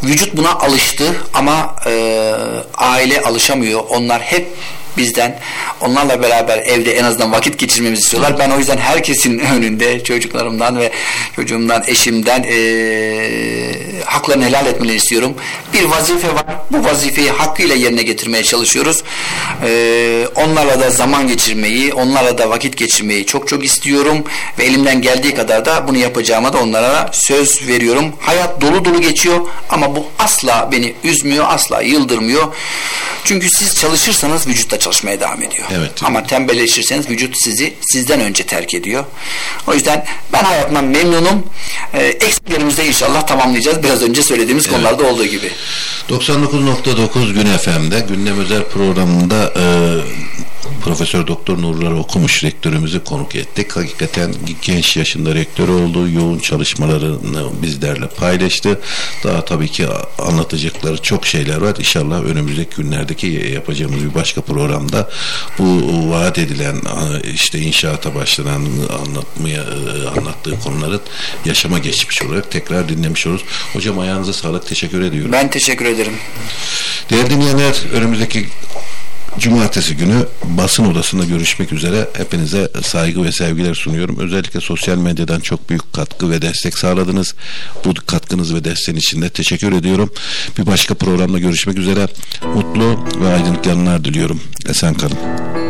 [0.02, 1.04] Vücut buna alıştı
[1.34, 2.32] ama e,
[2.74, 3.82] aile alışamıyor.
[3.88, 4.48] Onlar hep
[4.96, 5.40] bizden
[5.80, 8.38] onlarla beraber evde en azından vakit geçirmemizi istiyorlar.
[8.38, 10.90] Ben o yüzden herkesin önünde çocuklarımdan ve
[11.36, 12.54] çocuğumdan, eşimden e,
[14.04, 15.34] haklarını helal etmelerini istiyorum.
[15.72, 16.44] Bir vazife var.
[16.70, 19.02] Bu vazifeyi hakkıyla yerine getirmeye çalışıyoruz.
[19.64, 24.24] E, onlarla da zaman geçirmeyi, onlarla da vakit geçirmeyi çok çok istiyorum
[24.58, 28.12] ve elimden geldiği kadar da bunu yapacağıma da onlara söz veriyorum.
[28.20, 29.40] Hayat dolu dolu geçiyor
[29.70, 32.54] ama bu asla beni üzmüyor, asla yıldırmıyor.
[33.24, 35.66] Çünkü siz çalışırsanız vücutta çalışmaya devam ediyor.
[35.72, 35.90] Evet.
[36.04, 39.04] Ama tembelleşirseniz vücut sizi sizden önce terk ediyor.
[39.66, 41.46] O yüzden ben hayatımdan memnunum.
[41.94, 43.82] Ee, eksiklerimizi de inşallah tamamlayacağız.
[43.82, 44.76] Biraz önce söylediğimiz evet.
[44.76, 45.50] konularda olduğu gibi.
[46.08, 49.64] 99.9 Gün FM'de gündem özel programında e,
[50.82, 53.76] Profesör Doktor Nurlar Okumuş rektörümüzü konuk ettik.
[53.76, 56.08] Hakikaten genç yaşında rektör oldu.
[56.08, 58.80] Yoğun çalışmalarını bizlerle paylaştı.
[59.24, 59.86] Daha tabii ki
[60.18, 61.76] anlatacakları çok şeyler var.
[61.78, 65.10] İnşallah önümüzdeki günlerdeki yapacağımız bir başka programda
[65.58, 66.76] bu vaat edilen
[67.34, 68.66] işte inşaata başlanan
[69.06, 69.62] anlatmaya
[70.18, 71.00] anlattığı konuları
[71.44, 73.44] yaşama geçmiş olarak tekrar dinlemiş oluruz.
[73.72, 74.66] Hocam ayağınıza sağlık.
[74.66, 75.32] Teşekkür ediyorum.
[75.32, 76.14] Ben teşekkür ederim.
[77.10, 78.48] Değerli dinleyenler önümüzdeki
[79.38, 84.18] Cumartesi günü basın odasında görüşmek üzere hepinize saygı ve sevgiler sunuyorum.
[84.18, 87.34] Özellikle sosyal medyadan çok büyük katkı ve destek sağladınız.
[87.84, 90.12] Bu katkınız ve desteğin için de teşekkür ediyorum.
[90.58, 92.08] Bir başka programda görüşmek üzere.
[92.54, 94.40] Mutlu ve aydınlık yanlar diliyorum.
[94.68, 95.63] Esen kalın.